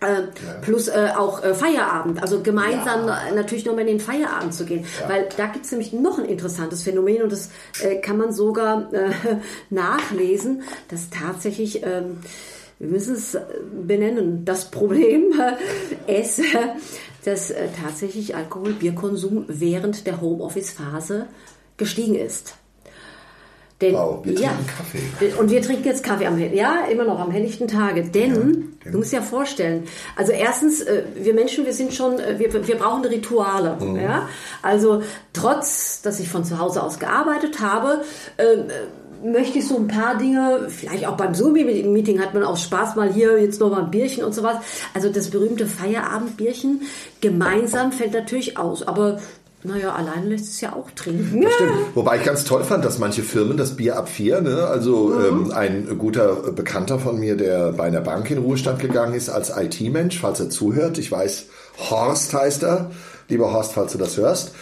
äh, 0.00 0.06
ja. 0.06 0.24
Plus 0.62 0.88
äh, 0.88 1.10
auch 1.16 1.42
äh, 1.42 1.54
Feierabend, 1.54 2.22
also 2.22 2.40
gemeinsam 2.40 3.08
ja. 3.08 3.34
natürlich 3.34 3.64
nochmal 3.64 3.82
in 3.82 3.98
den 3.98 4.00
Feierabend 4.00 4.54
zu 4.54 4.64
gehen. 4.64 4.84
Ja. 5.00 5.08
Weil 5.08 5.28
da 5.36 5.46
gibt 5.46 5.64
es 5.64 5.72
nämlich 5.72 5.92
noch 5.92 6.18
ein 6.18 6.24
interessantes 6.24 6.82
Phänomen 6.82 7.22
und 7.22 7.32
das 7.32 7.50
äh, 7.82 7.96
kann 7.96 8.16
man 8.16 8.32
sogar 8.32 8.92
äh, 8.92 9.10
nachlesen, 9.70 10.62
dass 10.88 11.10
tatsächlich, 11.10 11.82
ähm, 11.82 12.18
wir 12.78 12.88
müssen 12.88 13.16
es 13.16 13.36
benennen, 13.72 14.44
das 14.44 14.70
Problem 14.70 15.32
ist, 16.06 16.42
dass 17.24 17.50
äh, 17.50 17.68
tatsächlich 17.82 18.36
Alkohol, 18.36 18.74
Bierkonsum 18.74 19.46
während 19.48 20.06
der 20.06 20.20
Homeoffice-Phase 20.20 21.26
gestiegen 21.76 22.14
ist. 22.14 22.54
Denn, 23.80 23.94
wow, 23.94 24.18
wir 24.24 24.34
trinken 24.34 24.64
ja, 24.66 24.74
Kaffee. 24.76 25.40
Und 25.40 25.50
wir 25.50 25.62
trinken 25.62 25.84
jetzt 25.84 26.02
Kaffee 26.02 26.26
am 26.26 26.36
ja 26.38 26.86
immer 26.90 27.04
noch 27.04 27.20
am 27.20 27.30
helllichten 27.30 27.68
Tage. 27.68 28.02
Denn 28.02 28.30
ja, 28.30 28.40
genau. 28.40 28.92
du 28.92 28.98
musst 28.98 29.12
dir 29.12 29.18
ja 29.18 29.22
vorstellen, 29.22 29.84
also 30.16 30.32
erstens, 30.32 30.80
äh, 30.80 31.04
wir 31.14 31.32
Menschen, 31.32 31.64
wir 31.64 31.72
sind 31.72 31.94
schon, 31.94 32.18
äh, 32.18 32.38
wir, 32.38 32.66
wir 32.66 32.76
brauchen 32.76 33.04
Rituale. 33.04 33.76
Mhm. 33.80 33.96
Ja? 33.96 34.28
Also 34.62 35.02
trotz, 35.32 36.02
dass 36.02 36.18
ich 36.18 36.28
von 36.28 36.44
zu 36.44 36.58
Hause 36.58 36.82
aus 36.82 36.98
gearbeitet 36.98 37.60
habe, 37.60 38.02
äh, 38.36 38.64
möchte 39.22 39.58
ich 39.58 39.66
so 39.66 39.76
ein 39.76 39.88
paar 39.88 40.16
Dinge, 40.16 40.66
vielleicht 40.68 41.06
auch 41.06 41.16
beim 41.16 41.34
Zoom-Meeting 41.34 42.20
hat 42.20 42.34
man 42.34 42.44
auch 42.44 42.56
Spaß 42.56 42.96
mal 42.96 43.12
hier 43.12 43.40
jetzt 43.40 43.60
noch 43.60 43.70
mal 43.70 43.84
ein 43.84 43.90
Bierchen 43.90 44.24
und 44.24 44.34
sowas. 44.34 44.56
Also 44.94 45.08
das 45.08 45.30
berühmte 45.30 45.66
Feierabendbierchen 45.66 46.82
gemeinsam 47.20 47.92
fällt 47.92 48.12
natürlich 48.12 48.58
aus. 48.58 48.86
Aber 48.86 49.20
naja, 49.64 49.92
alleine 49.92 50.28
lässt 50.28 50.48
es 50.48 50.60
ja 50.60 50.74
auch 50.74 50.90
trinken. 50.92 51.42
Das 51.42 51.52
stimmt. 51.54 51.72
Wobei 51.94 52.18
ich 52.18 52.24
ganz 52.24 52.44
toll 52.44 52.62
fand, 52.62 52.84
dass 52.84 52.98
manche 52.98 53.22
Firmen 53.22 53.56
das 53.56 53.74
Bier 53.76 53.96
ab 53.96 54.08
vier, 54.08 54.40
ne? 54.40 54.66
also 54.66 55.08
mhm. 55.08 55.46
ähm, 55.46 55.52
ein 55.52 55.98
guter 55.98 56.52
Bekannter 56.52 56.98
von 56.98 57.18
mir, 57.18 57.36
der 57.36 57.72
bei 57.72 57.84
einer 57.84 58.00
Bank 58.00 58.30
in 58.30 58.38
Ruhestand 58.38 58.78
gegangen 58.78 59.14
ist 59.14 59.28
als 59.28 59.52
IT-Mensch, 59.56 60.20
falls 60.20 60.38
er 60.40 60.48
zuhört, 60.48 60.98
ich 60.98 61.10
weiß, 61.10 61.46
Horst 61.90 62.34
heißt 62.34 62.62
er, 62.62 62.90
lieber 63.28 63.52
Horst, 63.52 63.72
falls 63.72 63.92
du 63.92 63.98
das 63.98 64.16
hörst, 64.16 64.52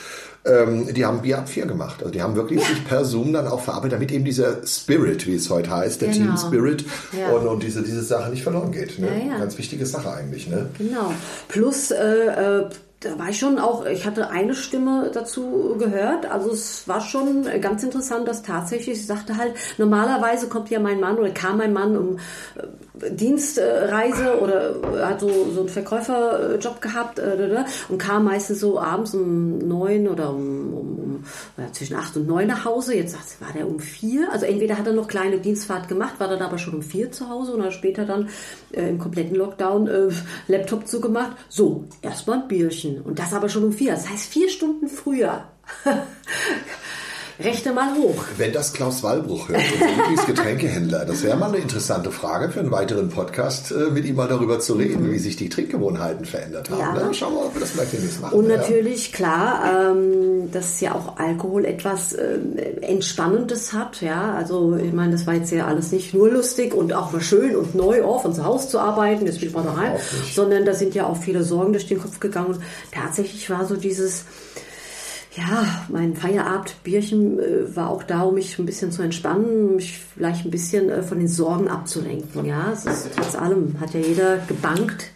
ähm, 0.47 0.93
die 0.95 1.05
haben 1.05 1.23
Bier 1.23 1.39
ab 1.39 1.49
4 1.49 1.67
gemacht. 1.67 1.97
Also 2.01 2.11
die 2.13 2.23
haben 2.23 2.37
wirklich 2.37 2.65
sich 2.65 2.85
per 2.87 3.05
Zoom 3.05 3.33
dann 3.33 3.49
auch 3.49 3.61
verarbeitet, 3.61 3.95
damit 3.95 4.13
eben 4.13 4.25
dieser 4.25 4.67
Spirit, 4.67 5.27
wie 5.27 5.35
es 5.35 5.51
heute 5.51 5.71
heißt, 5.71 6.01
der 6.01 6.09
Genau. 6.11 6.37
Team 6.37 6.37
Spirit 6.37 6.85
Ja. 7.19 7.31
und, 7.31 7.47
und 7.47 7.63
diese, 7.63 7.83
diese 7.83 8.03
Sache 8.03 8.31
nicht 8.31 8.43
verloren 8.45 8.71
geht. 8.71 8.99
Ne? 8.99 9.09
Ja, 9.09 9.33
ja. 9.33 9.39
Ganz 9.39 9.59
wichtige 9.59 9.85
Sache 9.85 10.13
eigentlich. 10.13 10.47
Ne? 10.47 10.69
Genau. 10.79 11.13
Plus, 11.49 11.91
äh, 11.91 12.61
äh, 12.61 12.69
da 13.01 13.19
war 13.19 13.29
ich 13.29 13.39
schon 13.39 13.59
auch, 13.59 13.85
ich 13.85 14.07
hatte 14.07 14.31
eine 14.31 14.55
Stimme 14.55 15.11
dazu 15.13 15.77
gehört. 15.79 16.27
Also 16.27 16.51
es 16.51 16.89
war 16.89 17.01
schon 17.01 17.47
ganz 17.61 17.83
interessant, 17.83 18.27
dass 18.27 18.43
tatsächlich, 18.43 18.99
sie 18.99 19.07
sagte 19.07 19.37
halt, 19.37 19.55
normalerweise 19.77 20.49
kommt 20.49 20.71
ja 20.71 20.81
mein 20.81 21.01
Mann 21.01 21.19
oder 21.19 21.31
kam 21.31 21.59
mein 21.59 21.73
Mann 21.73 21.97
um 21.97 22.19
Dienstreise 23.11 24.41
oder 24.41 25.07
hat 25.07 25.21
so, 25.21 25.29
so 25.53 25.61
einen 25.61 25.69
Verkäuferjob 25.69 26.81
gehabt 26.81 27.19
äh, 27.19 27.65
und 27.89 27.99
kam 27.99 28.25
meistens 28.25 28.61
so 28.61 28.81
abends 28.81 29.15
um 29.15 29.59
neun 29.59 30.09
oder 30.09 30.31
um, 30.31 30.73
um, 30.73 30.99
um 30.99 31.25
ja, 31.59 31.71
zwischen 31.73 31.97
acht 31.97 32.17
und 32.17 32.27
neun 32.27 32.47
nach 32.47 32.65
Hause. 32.65 32.95
Jetzt 32.95 33.13
sagt 33.13 33.41
war 33.41 33.53
der 33.53 33.69
um 33.69 33.81
vier. 33.81 34.33
Also 34.33 34.47
entweder 34.47 34.79
hat 34.79 34.87
er 34.87 34.95
noch 34.95 35.09
kleine 35.09 35.39
Dienstfahrt 35.39 35.89
gemacht, 35.89 36.19
war 36.19 36.29
dann 36.29 36.41
aber 36.41 36.59
schon 36.59 36.75
um 36.75 36.83
vier 36.83 37.13
zu 37.13 37.29
Hause 37.29 37.53
und 37.53 37.61
dann 37.61 37.73
später 37.73 38.07
dann 38.07 38.29
äh, 38.73 38.89
im 38.89 38.99
kompletten 38.99 39.37
Lockdown 39.37 39.89
äh, 39.89 40.09
Laptop 40.49 40.87
zugemacht. 40.87 41.37
So, 41.49 41.85
erstmal 42.03 42.39
ein 42.39 42.49
Bierchen. 42.49 43.03
Und 43.03 43.19
das 43.19 43.35
aber 43.35 43.49
schon 43.49 43.65
um 43.65 43.73
vier. 43.73 43.93
Das 43.93 44.09
heißt 44.09 44.27
vier 44.27 44.49
Stunden 44.49 44.89
früher. 44.89 45.45
Rechne 47.39 47.73
mal 47.73 47.95
hoch. 47.95 48.25
Wenn 48.39 48.53
das 48.53 48.73
Klaus 48.73 49.03
Wallbruch 49.03 49.51
hört, 49.51 49.61
unser 49.75 49.87
Lieblingsgetränkehändler, 49.95 51.05
das 51.05 51.23
wäre 51.23 51.37
mal 51.37 51.49
eine 51.49 51.59
interessante 51.59 52.11
Frage 52.11 52.51
für 52.51 52.61
einen 52.61 52.71
weiteren 52.71 53.11
Podcast, 53.11 53.73
äh, 53.73 53.91
mit 53.91 54.07
ihm 54.07 54.17
mal 54.17 54.27
darüber 54.27 54.59
zu 54.59 54.73
reden, 54.73 55.13
wie 55.13 55.19
sich 55.19 55.37
die 55.37 55.51
Trinkgewohnheiten 55.51 56.25
verändert 56.25 56.71
haben. 56.71 56.81
Ja. 56.81 56.95
Ne? 56.95 57.13
Schauen 57.13 57.35
wir 57.35 57.41
mal, 57.41 57.47
ob 57.49 57.55
wir 57.55 57.61
das 57.61 57.73
vielleicht 57.73 57.93
demnächst 57.93 58.23
machen. 58.23 58.39
Und 58.39 58.49
ja. 58.49 58.57
natürlich, 58.57 59.13
klar, 59.13 59.93
ähm, 59.93 60.51
dass 60.51 60.81
ja 60.81 60.95
auch 60.95 61.19
Alkohol 61.19 61.67
etwas 61.67 62.15
ähm, 62.15 62.57
Entspannendes 62.81 63.75
hat. 63.75 64.01
Ja, 64.01 64.35
also 64.35 64.75
ich 64.77 64.95
meine, 64.95 65.13
das 65.13 65.27
war 65.27 65.35
jetzt 65.35 65.53
ja 65.53 65.67
alles 65.67 65.93
nicht 65.93 66.15
nur 66.15 66.31
lustig 66.31 66.73
und 66.73 66.95
auch 66.95 67.13
mal 67.13 67.21
schön 67.21 67.55
und 67.55 67.75
neu 67.75 68.03
auf 68.03 68.25
uns 68.25 68.43
Haus 68.43 68.71
zu 68.71 68.79
arbeiten, 68.79 69.27
jetzt 69.27 69.41
bin 69.41 69.49
ich 69.49 69.55
mal 69.55 69.63
daheim, 69.63 69.99
sondern 70.35 70.65
da 70.65 70.73
sind 70.73 70.95
ja 70.95 71.07
auch 71.07 71.19
viele 71.19 71.45
Sorgen 71.45 71.73
durch 71.73 71.87
den 71.87 72.01
Kopf 72.01 72.19
gegangen. 72.19 72.55
Und 72.55 72.63
tatsächlich 72.93 73.51
war 73.51 73.67
so 73.67 73.77
dieses, 73.77 74.25
ja, 75.37 75.87
mein 75.89 76.15
Feierabendbierchen 76.17 77.39
äh, 77.39 77.77
war 77.77 77.91
auch 77.91 78.03
da, 78.03 78.23
um 78.23 78.35
mich 78.35 78.59
ein 78.59 78.67
bisschen 78.67 78.91
zu 78.91 79.03
entspannen, 79.03 79.77
mich 79.77 79.99
vielleicht 80.15 80.45
ein 80.45 80.51
bisschen 80.51 80.89
äh, 80.91 81.03
von 81.03 81.19
den 81.19 81.29
Sorgen 81.29 81.69
abzulenken. 81.69 82.45
Ja, 82.45 82.73
es 82.73 82.87
ist 82.87 83.11
trotz 83.15 83.35
allem 83.37 83.77
hat 83.81 83.93
ja 83.95 84.01
jeder 84.01 84.39
gebankt. 84.49 85.11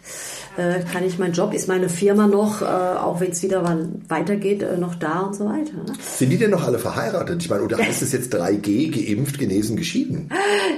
Äh, 0.57 0.81
kann 0.91 1.05
ich 1.05 1.17
meinen 1.17 1.31
Job, 1.31 1.53
ist 1.53 1.69
meine 1.69 1.87
Firma 1.87 2.27
noch, 2.27 2.61
äh, 2.61 2.65
auch 2.65 3.21
wenn 3.21 3.31
es 3.31 3.41
wieder 3.41 3.63
weitergeht, 4.09 4.65
noch 4.77 4.95
da 4.95 5.21
und 5.21 5.33
so 5.33 5.45
weiter. 5.45 5.71
Ne? 5.77 5.93
Sind 6.01 6.29
die 6.29 6.37
denn 6.37 6.51
noch 6.51 6.65
alle 6.67 6.77
verheiratet? 6.77 7.41
Ich 7.41 7.49
meine, 7.49 7.63
oder 7.63 7.77
heißt 7.79 8.01
es 8.01 8.11
jetzt 8.11 8.35
3G, 8.35 8.91
geimpft, 8.91 9.39
genesen, 9.39 9.77
geschieden? 9.77 10.29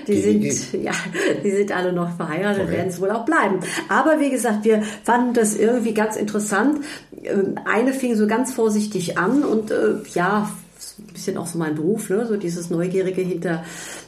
Die 0.08 0.14
GGG. 0.22 0.52
sind, 0.52 0.84
ja, 0.84 0.92
die 1.44 1.50
sind 1.52 1.72
alle 1.72 1.92
noch 1.92 2.16
verheiratet, 2.16 2.64
Okay. 2.66 2.72
werden 2.74 2.90
es 2.90 3.02
wohl 3.02 3.10
auch 3.10 3.26
bleiben. 3.26 3.62
Aber 3.90 4.20
wie 4.20 4.30
gesagt, 4.30 4.64
wir 4.64 4.84
fanden 5.04 5.34
das 5.34 5.56
irgendwie 5.56 5.96
ganz 5.96 6.18
interessant. 6.18 6.82
Ähm, 7.24 7.60
Eine 7.66 7.94
fing 7.94 8.16
so 8.16 8.28
ganz 8.28 8.54
vorsichtig 8.54 9.18
an 9.18 9.44
und 9.44 9.72
äh, 9.72 9.96
ja, 10.14 10.50
ein 11.00 11.14
bisschen 11.14 11.38
auch 11.38 11.48
so 11.48 11.58
mein 11.58 11.76
Beruf, 11.76 12.10
ne? 12.10 12.26
so 12.28 12.38
dieses 12.38 12.70
Neugierige 12.70 13.22
hinter 13.22 13.64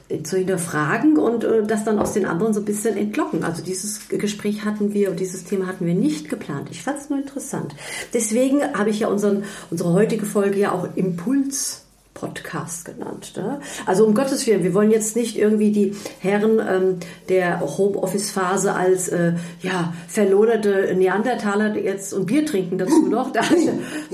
äh, 0.10 0.22
zu 0.22 0.38
hinterfragen 0.38 1.18
und 1.18 1.44
äh, 1.44 1.64
das 1.64 1.84
dann 1.84 2.00
aus 2.00 2.14
den 2.14 2.26
anderen 2.26 2.54
so 2.54 2.62
ein 2.62 2.66
bisschen 2.66 2.98
entlocken. 2.98 3.44
Also 3.44 3.64
dieses 3.64 4.08
Gespräch 4.10 4.66
hatten 4.66 4.94
wir 4.94 5.10
und 5.12 5.20
dieses 5.20 5.46
Thema 5.46 5.68
hatten 5.68 5.86
wir 5.86 5.96
nicht 5.96 6.30
geplant. 6.30 6.70
Ich 6.72 6.84
fand 6.84 7.00
es 7.00 7.10
nur 7.10 7.20
interessant. 7.20 7.76
Deswegen 8.14 8.62
habe 8.74 8.90
ich 8.90 9.00
ja 9.00 9.08
unseren, 9.08 9.44
unsere 9.72 9.94
heutige 9.94 10.26
Folge 10.26 10.60
ja 10.60 10.72
auch 10.72 10.88
Impuls 10.96 11.85
Podcast 12.16 12.86
genannt. 12.86 13.34
Ne? 13.38 13.60
Also 13.86 14.06
um 14.06 14.16
Gottes 14.16 14.48
Willen, 14.48 14.64
wir 14.64 14.74
wollen 14.74 14.90
jetzt 14.90 15.16
nicht 15.16 15.38
irgendwie 15.38 15.72
die 15.72 15.96
Herren 16.20 16.60
ähm, 16.68 17.00
der 17.30 17.60
Homeoffice-Phase 17.60 18.74
als 18.74 19.10
äh, 19.10 19.34
ja, 19.62 19.94
verloderte 20.08 20.96
Neandertaler 20.96 21.70
die 21.70 21.82
jetzt 21.82 22.14
und 22.14 22.26
Bier 22.26 22.46
trinken 22.46 22.80
dazu 22.80 23.06
noch. 23.10 23.32
Da, 23.32 23.42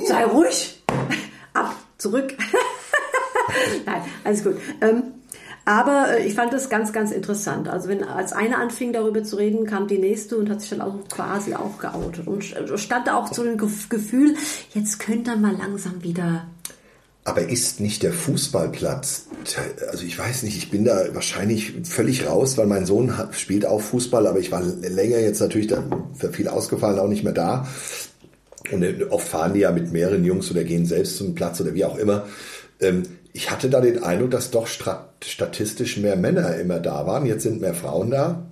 sei 0.08 0.26
ruhig, 0.26 0.84
ab, 1.54 1.74
zurück. 1.98 2.34
Nein, 3.86 4.02
alles 4.24 4.44
gut. 4.44 4.56
Ähm, 4.82 5.04
aber 5.64 6.18
äh, 6.18 6.26
ich 6.26 6.34
fand 6.34 6.52
das 6.54 6.70
ganz, 6.70 6.92
ganz 6.94 7.12
interessant. 7.12 7.70
Also 7.70 7.88
wenn 7.88 8.04
als 8.04 8.34
eine 8.34 8.58
anfing 8.58 8.94
darüber 8.94 9.24
zu 9.24 9.36
reden, 9.36 9.68
kam 9.68 9.88
die 9.88 10.00
nächste 10.00 10.38
und 10.38 10.50
hat 10.50 10.62
sich 10.62 10.72
dann 10.72 10.82
auch 10.82 10.96
quasi 11.14 11.54
auch 11.54 11.78
geoutet 11.78 12.28
und 12.28 12.44
stand 12.80 13.10
auch 13.12 13.30
zu 13.30 13.44
dem 13.44 13.58
Gef- 13.58 13.90
Gefühl, 13.90 14.34
jetzt 14.74 15.00
könnte 15.00 15.32
er 15.32 15.38
mal 15.38 15.56
langsam 15.56 16.04
wieder 16.04 16.46
Aber 17.23 17.47
ist 17.47 17.79
nicht 17.79 18.01
der 18.01 18.13
Fußballplatz, 18.13 19.25
also 19.91 20.03
ich 20.03 20.17
weiß 20.17 20.43
nicht, 20.43 20.57
ich 20.57 20.71
bin 20.71 20.86
da 20.86 21.13
wahrscheinlich 21.13 21.73
völlig 21.84 22.27
raus, 22.27 22.57
weil 22.57 22.65
mein 22.65 22.86
Sohn 22.88 23.13
spielt 23.31 23.65
auch 23.65 23.81
Fußball, 23.81 24.25
aber 24.25 24.39
ich 24.39 24.51
war 24.51 24.63
länger 24.63 25.19
jetzt 25.19 25.39
natürlich 25.39 25.71
für 26.15 26.34
viel 26.34 26.47
ausgefallen, 26.47 26.97
auch 26.97 27.07
nicht 27.07 27.23
mehr 27.23 27.34
da. 27.34 27.67
Und 28.71 28.84
äh, 28.84 29.05
oft 29.10 29.27
fahren 29.27 29.53
die 29.53 29.62
ja 29.62 29.71
mit 29.71 29.91
mehreren 29.91 30.23
Jungs 30.23 30.49
oder 30.49 30.63
gehen 30.63 30.86
selbst 30.86 31.17
zum 31.17 31.36
Platz 31.36 31.62
oder 31.62 31.73
wie 31.73 31.86
auch 31.86 31.97
immer. 31.97 32.25
Ähm, 32.79 33.03
Ich 33.34 33.49
hatte 33.49 33.69
da 33.69 33.79
den 33.79 34.03
Eindruck, 34.03 34.31
dass 34.31 34.51
doch 34.51 34.67
statistisch 34.67 35.97
mehr 35.97 36.17
Männer 36.17 36.57
immer 36.57 36.79
da 36.79 37.05
waren. 37.07 37.25
Jetzt 37.25 37.43
sind 37.43 37.62
mehr 37.62 37.73
Frauen 37.73 38.12
da. 38.12 38.45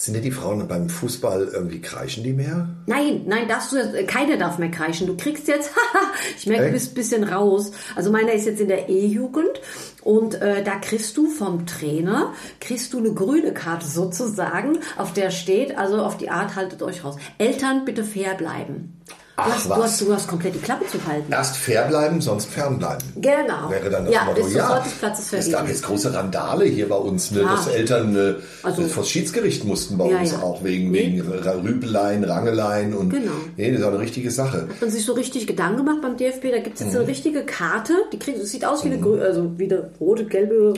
Sind 0.00 0.14
denn 0.14 0.22
die 0.22 0.30
Frauen 0.30 0.68
beim 0.68 0.88
Fußball 0.88 1.50
irgendwie 1.52 1.80
kreischen 1.80 2.22
die 2.22 2.32
mehr? 2.32 2.68
Nein, 2.86 3.22
nein, 3.26 3.48
darfst 3.48 3.72
du 3.72 3.78
jetzt, 3.78 4.06
keiner 4.06 4.36
darf 4.36 4.56
mehr 4.56 4.70
kreischen. 4.70 5.08
Du 5.08 5.16
kriegst 5.16 5.48
jetzt, 5.48 5.72
ich 6.38 6.46
merke, 6.46 6.66
du 6.66 6.72
bist 6.72 6.92
ein 6.92 6.94
bisschen 6.94 7.24
raus. 7.24 7.72
Also 7.96 8.12
meiner 8.12 8.32
ist 8.32 8.46
jetzt 8.46 8.60
in 8.60 8.68
der 8.68 8.88
E-Jugend 8.88 9.60
und 10.04 10.36
äh, 10.36 10.62
da 10.62 10.76
kriegst 10.76 11.16
du 11.16 11.28
vom 11.28 11.66
Trainer, 11.66 12.32
kriegst 12.60 12.92
du 12.92 12.98
eine 12.98 13.12
grüne 13.12 13.52
Karte 13.52 13.88
sozusagen, 13.88 14.78
auf 14.96 15.14
der 15.14 15.32
steht, 15.32 15.76
also 15.76 16.00
auf 16.00 16.16
die 16.16 16.30
Art, 16.30 16.54
haltet 16.54 16.80
euch 16.80 17.02
raus. 17.02 17.16
Eltern 17.38 17.84
bitte 17.84 18.04
fair 18.04 18.34
bleiben. 18.34 19.02
Du 19.38 19.44
Ach, 19.44 19.54
hast, 19.54 19.66
du, 19.70 19.74
hast, 19.76 20.00
du 20.00 20.12
hast 20.12 20.26
komplett 20.26 20.56
die 20.56 20.58
Klappe 20.58 20.84
zu 20.88 20.98
halten. 21.06 21.30
Erst 21.30 21.56
fair 21.58 21.82
bleiben, 21.84 22.20
sonst 22.20 22.46
fernbleiben. 22.50 23.06
Genau. 23.14 23.70
Wäre 23.70 23.88
dann 23.88 24.04
das 24.06 24.12
ja, 24.12 24.24
Motto, 24.24 24.48
ja. 24.48 24.84
Platzes 24.98 25.32
Es 25.32 25.52
gab 25.52 25.68
jetzt 25.68 25.84
große 25.84 26.12
Randale 26.12 26.64
hier 26.64 26.88
bei 26.88 26.96
uns, 26.96 27.30
ne, 27.30 27.42
Ja. 27.42 27.52
dass 27.52 27.68
Eltern 27.68 28.16
äh, 28.16 28.34
Also- 28.64 28.82
vor 28.88 29.04
das 29.04 29.10
Schiedsgericht 29.10 29.64
mussten 29.64 29.96
bei 29.96 30.10
Ja, 30.10 30.18
uns 30.18 30.32
ja. 30.32 30.38
auch 30.42 30.64
wegen, 30.64 30.90
Nee. 30.90 31.02
wegen 31.16 31.20
Rüpeleien, 31.22 32.24
Rangeleien 32.24 32.94
und 32.94 33.10
Genau. 33.10 33.30
nee, 33.56 33.70
das 33.70 33.78
ist 33.78 33.84
auch 33.86 33.90
eine 33.90 34.00
richtige 34.00 34.32
Sache. 34.32 34.62
hat 34.68 34.80
man 34.80 34.90
sich 34.90 35.04
so 35.04 35.12
richtig 35.12 35.46
Gedanken 35.46 35.76
gemacht 35.84 35.98
beim 36.02 36.16
DFB. 36.16 36.50
Da 36.50 36.58
gibt 36.58 36.74
es 36.74 36.80
jetzt 36.80 36.94
Mhm. 36.94 36.98
eine 37.02 37.06
richtige 37.08 37.44
Karte. 37.44 37.92
Die 38.12 38.18
kriegt, 38.18 38.44
sieht 38.44 38.64
aus 38.64 38.84
wie 38.84 38.88
eine, 38.88 39.00
grü- 39.00 39.20
also 39.20 39.52
wie 39.56 39.70
eine 39.70 39.88
rote, 40.00 40.24
gelbe 40.24 40.74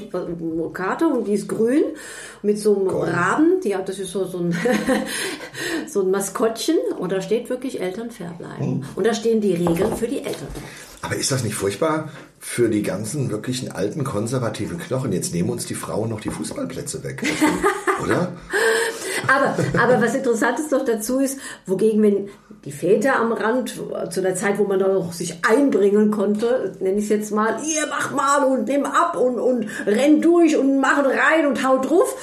Karte 0.74 1.06
und 1.06 1.26
die 1.26 1.32
ist 1.32 1.48
grün 1.48 1.82
mit 2.42 2.58
so 2.58 2.76
einem 2.76 2.88
Gold. 2.88 3.10
Raben. 3.10 3.60
Die 3.64 3.74
das 3.86 3.98
ist 3.98 4.10
so, 4.12 4.26
so, 4.26 4.36
ein, 4.36 4.54
so 5.88 6.02
ein 6.02 6.10
Maskottchen 6.10 6.76
und 6.98 7.10
da 7.10 7.22
steht 7.22 7.48
wirklich 7.48 7.80
Eltern 7.80 8.10
fair 8.10 8.34
bleiben. 8.36 8.49
Mhm. 8.58 8.84
Und 8.94 9.06
da 9.06 9.14
stehen 9.14 9.40
die 9.40 9.54
Regeln 9.54 9.96
für 9.96 10.08
die 10.08 10.18
Eltern. 10.18 10.48
Aber 11.02 11.16
ist 11.16 11.32
das 11.32 11.44
nicht 11.44 11.54
furchtbar 11.54 12.10
für 12.38 12.68
die 12.68 12.82
ganzen 12.82 13.30
wirklichen 13.30 13.72
alten 13.72 14.04
konservativen 14.04 14.78
Knochen? 14.78 15.12
Jetzt 15.12 15.32
nehmen 15.32 15.50
uns 15.50 15.66
die 15.66 15.74
Frauen 15.74 16.10
noch 16.10 16.20
die 16.20 16.30
Fußballplätze 16.30 17.02
weg, 17.04 17.22
oder? 18.02 18.32
Aber, 19.26 19.54
aber 19.82 20.02
was 20.02 20.14
interessant 20.14 20.58
ist 20.58 20.72
noch 20.72 20.84
dazu 20.84 21.20
ist, 21.20 21.38
wogegen 21.66 22.02
wenn 22.02 22.28
die 22.64 22.72
Väter 22.72 23.16
am 23.16 23.32
Rand, 23.32 23.74
zu 24.10 24.20
der 24.20 24.34
Zeit, 24.34 24.58
wo 24.58 24.64
man 24.64 24.78
noch 24.78 25.12
sich 25.12 25.44
einbringen 25.48 26.10
konnte, 26.10 26.76
nenne 26.80 26.98
ich 26.98 27.04
es 27.04 27.10
jetzt 27.10 27.32
mal, 27.32 27.58
ihr 27.64 27.86
macht 27.86 28.14
mal 28.14 28.44
und 28.44 28.68
nimm 28.68 28.84
ab 28.84 29.16
und, 29.16 29.38
und 29.38 29.66
rennt 29.86 30.24
durch 30.24 30.56
und 30.56 30.80
machen 30.80 31.06
rein 31.06 31.46
und 31.46 31.66
haut 31.66 31.88
drauf. 31.88 32.14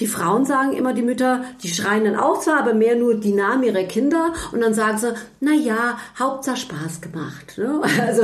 Die 0.00 0.06
Frauen 0.06 0.46
sagen 0.46 0.72
immer, 0.72 0.94
die 0.94 1.02
Mütter, 1.02 1.44
die 1.62 1.68
schreien 1.68 2.04
dann 2.04 2.16
auch 2.16 2.40
zwar, 2.40 2.58
aber 2.60 2.74
mehr 2.74 2.96
nur 2.96 3.14
die 3.14 3.32
Namen 3.32 3.62
ihrer 3.64 3.84
Kinder 3.84 4.32
und 4.52 4.60
dann 4.60 4.74
sagen 4.74 4.98
sie, 4.98 5.12
na 5.40 5.52
ja, 5.52 5.98
Hauptsache 6.18 6.56
Spaß 6.56 7.00
gemacht. 7.00 7.56
Ne? 7.58 7.80
Also, 8.00 8.22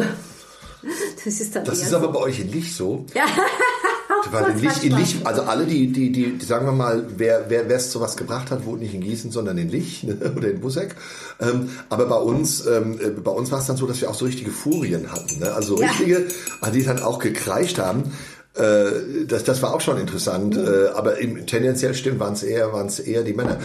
das 1.25 1.41
ist 1.41 1.55
dann 1.57 1.65
Das 1.65 1.79
ist 1.81 1.91
so. 1.91 1.97
aber 1.97 2.09
bei 2.09 2.21
euch 2.21 2.41
in 2.41 2.51
Lich 2.53 2.75
so. 2.75 3.05
Ja. 3.15 3.25
Weil 4.31 4.53
in 4.53 4.59
Lich, 4.61 4.83
in 4.85 4.91
Spaß 4.93 5.01
Lich, 5.01 5.17
also 5.27 5.43
alle, 5.43 5.67
die, 5.67 5.93
die, 5.93 6.11
die, 6.11 6.45
sagen 6.45 6.67
wir 6.67 6.73
mal, 6.73 7.07
wer 7.17 7.47
wer 7.49 7.69
wer 7.69 7.77
es 7.77 7.91
zu 7.91 8.01
was 8.01 8.17
gebracht 8.17 8.51
hat, 8.51 8.65
wohnt 8.67 8.81
nicht 8.81 8.95
in 8.95 9.01
Gießen, 9.01 9.31
sondern 9.31 9.59
in 9.59 9.69
Lich 9.69 10.03
ne, 10.05 10.17
oder 10.37 10.49
in 10.51 10.61
Busseck. 10.61 10.97
Ähm, 11.41 11.71
aber 11.91 12.07
bei 12.07 12.17
uns, 12.17 12.67
ähm, 12.67 12.99
äh, 13.01 13.11
bei 13.11 13.31
uns 13.31 13.51
war 13.53 13.61
es 13.61 13.67
dann 13.67 13.77
so, 13.77 13.87
dass 13.87 14.01
wir 14.01 14.11
auch 14.11 14.15
so 14.15 14.25
richtige 14.25 14.51
Furien 14.51 15.11
hatten. 15.13 15.39
Ne? 15.41 15.53
Also 15.53 15.77
so 15.77 15.83
Ja. 15.83 15.89
richtige, 15.89 16.27
die 16.73 16.83
dann 16.85 17.03
auch 17.03 17.19
gekreischt 17.19 17.79
haben. 17.79 18.13
Äh, 18.57 19.27
das, 19.27 19.45
das 19.45 19.63
war 19.63 19.75
auch 19.75 19.81
schon 19.81 19.99
interessant. 19.99 20.57
Äh, 20.57 20.89
aber 20.95 21.19
im, 21.19 21.47
tendenziell 21.47 21.95
stimmt, 21.95 22.21
waren 22.21 22.33
es 22.35 22.43
eher, 22.43 22.73
waren's 22.73 22.99
eher 23.01 23.23
die 23.23 23.35
Männer. 23.35 23.59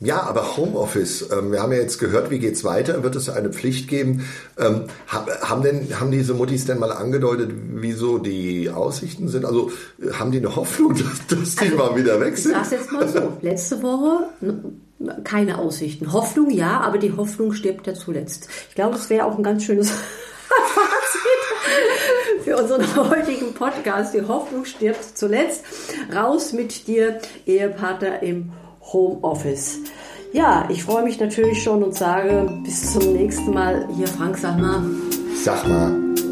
Ja, 0.00 0.22
aber 0.24 0.56
Homeoffice, 0.56 1.28
ähm, 1.32 1.52
wir 1.52 1.62
haben 1.62 1.72
ja 1.72 1.78
jetzt 1.78 1.98
gehört, 1.98 2.30
wie 2.30 2.38
geht's 2.38 2.62
weiter? 2.64 3.02
Wird 3.02 3.16
es 3.16 3.28
eine 3.30 3.50
Pflicht 3.50 3.88
geben? 3.88 4.26
Ähm, 4.58 4.82
ha- 5.08 5.26
haben 5.42 5.62
denn, 5.62 5.88
haben 5.98 6.10
diese 6.10 6.34
Muttis 6.34 6.66
denn 6.66 6.78
mal 6.78 6.92
angedeutet, 6.92 7.50
wieso 7.74 8.18
die 8.18 8.68
Aussichten 8.70 9.28
sind? 9.28 9.44
Also 9.46 9.70
haben 10.12 10.30
die 10.30 10.38
eine 10.38 10.54
Hoffnung, 10.56 10.94
dass, 11.28 11.38
dass 11.38 11.56
die 11.56 11.74
mal 11.74 11.96
wieder 11.96 12.20
weg 12.20 12.34
Ich 12.36 12.42
sind? 12.42 12.52
sag's 12.52 12.70
jetzt 12.72 12.92
mal 12.92 13.08
so. 13.08 13.32
Letzte 13.40 13.82
Woche 13.82 14.28
keine 15.24 15.58
Aussichten. 15.58 16.12
Hoffnung 16.12 16.50
ja, 16.50 16.80
aber 16.80 16.98
die 16.98 17.12
Hoffnung 17.16 17.52
stirbt 17.52 17.86
ja 17.86 17.94
zuletzt. 17.94 18.48
Ich 18.68 18.74
glaube, 18.74 18.96
das 18.96 19.10
wäre 19.10 19.24
auch 19.26 19.36
ein 19.36 19.42
ganz 19.42 19.64
schönes 19.64 19.90
für 22.54 22.62
unseren 22.62 22.96
heutigen 23.10 23.54
Podcast. 23.54 24.14
Die 24.14 24.22
Hoffnung 24.22 24.64
stirbt 24.64 25.16
zuletzt. 25.16 25.64
Raus 26.14 26.52
mit 26.52 26.86
dir, 26.86 27.20
Ehepartner 27.46 28.22
im 28.22 28.52
Homeoffice. 28.80 29.78
Ja, 30.32 30.68
ich 30.68 30.82
freue 30.82 31.04
mich 31.04 31.20
natürlich 31.20 31.62
schon 31.62 31.82
und 31.82 31.94
sage 31.94 32.50
bis 32.64 32.92
zum 32.92 33.12
nächsten 33.12 33.52
Mal. 33.52 33.88
Hier, 33.96 34.08
Frank, 34.08 34.36
sag 34.36 34.58
mal. 34.58 34.82
Sag 35.42 35.66
mal. 35.68 36.23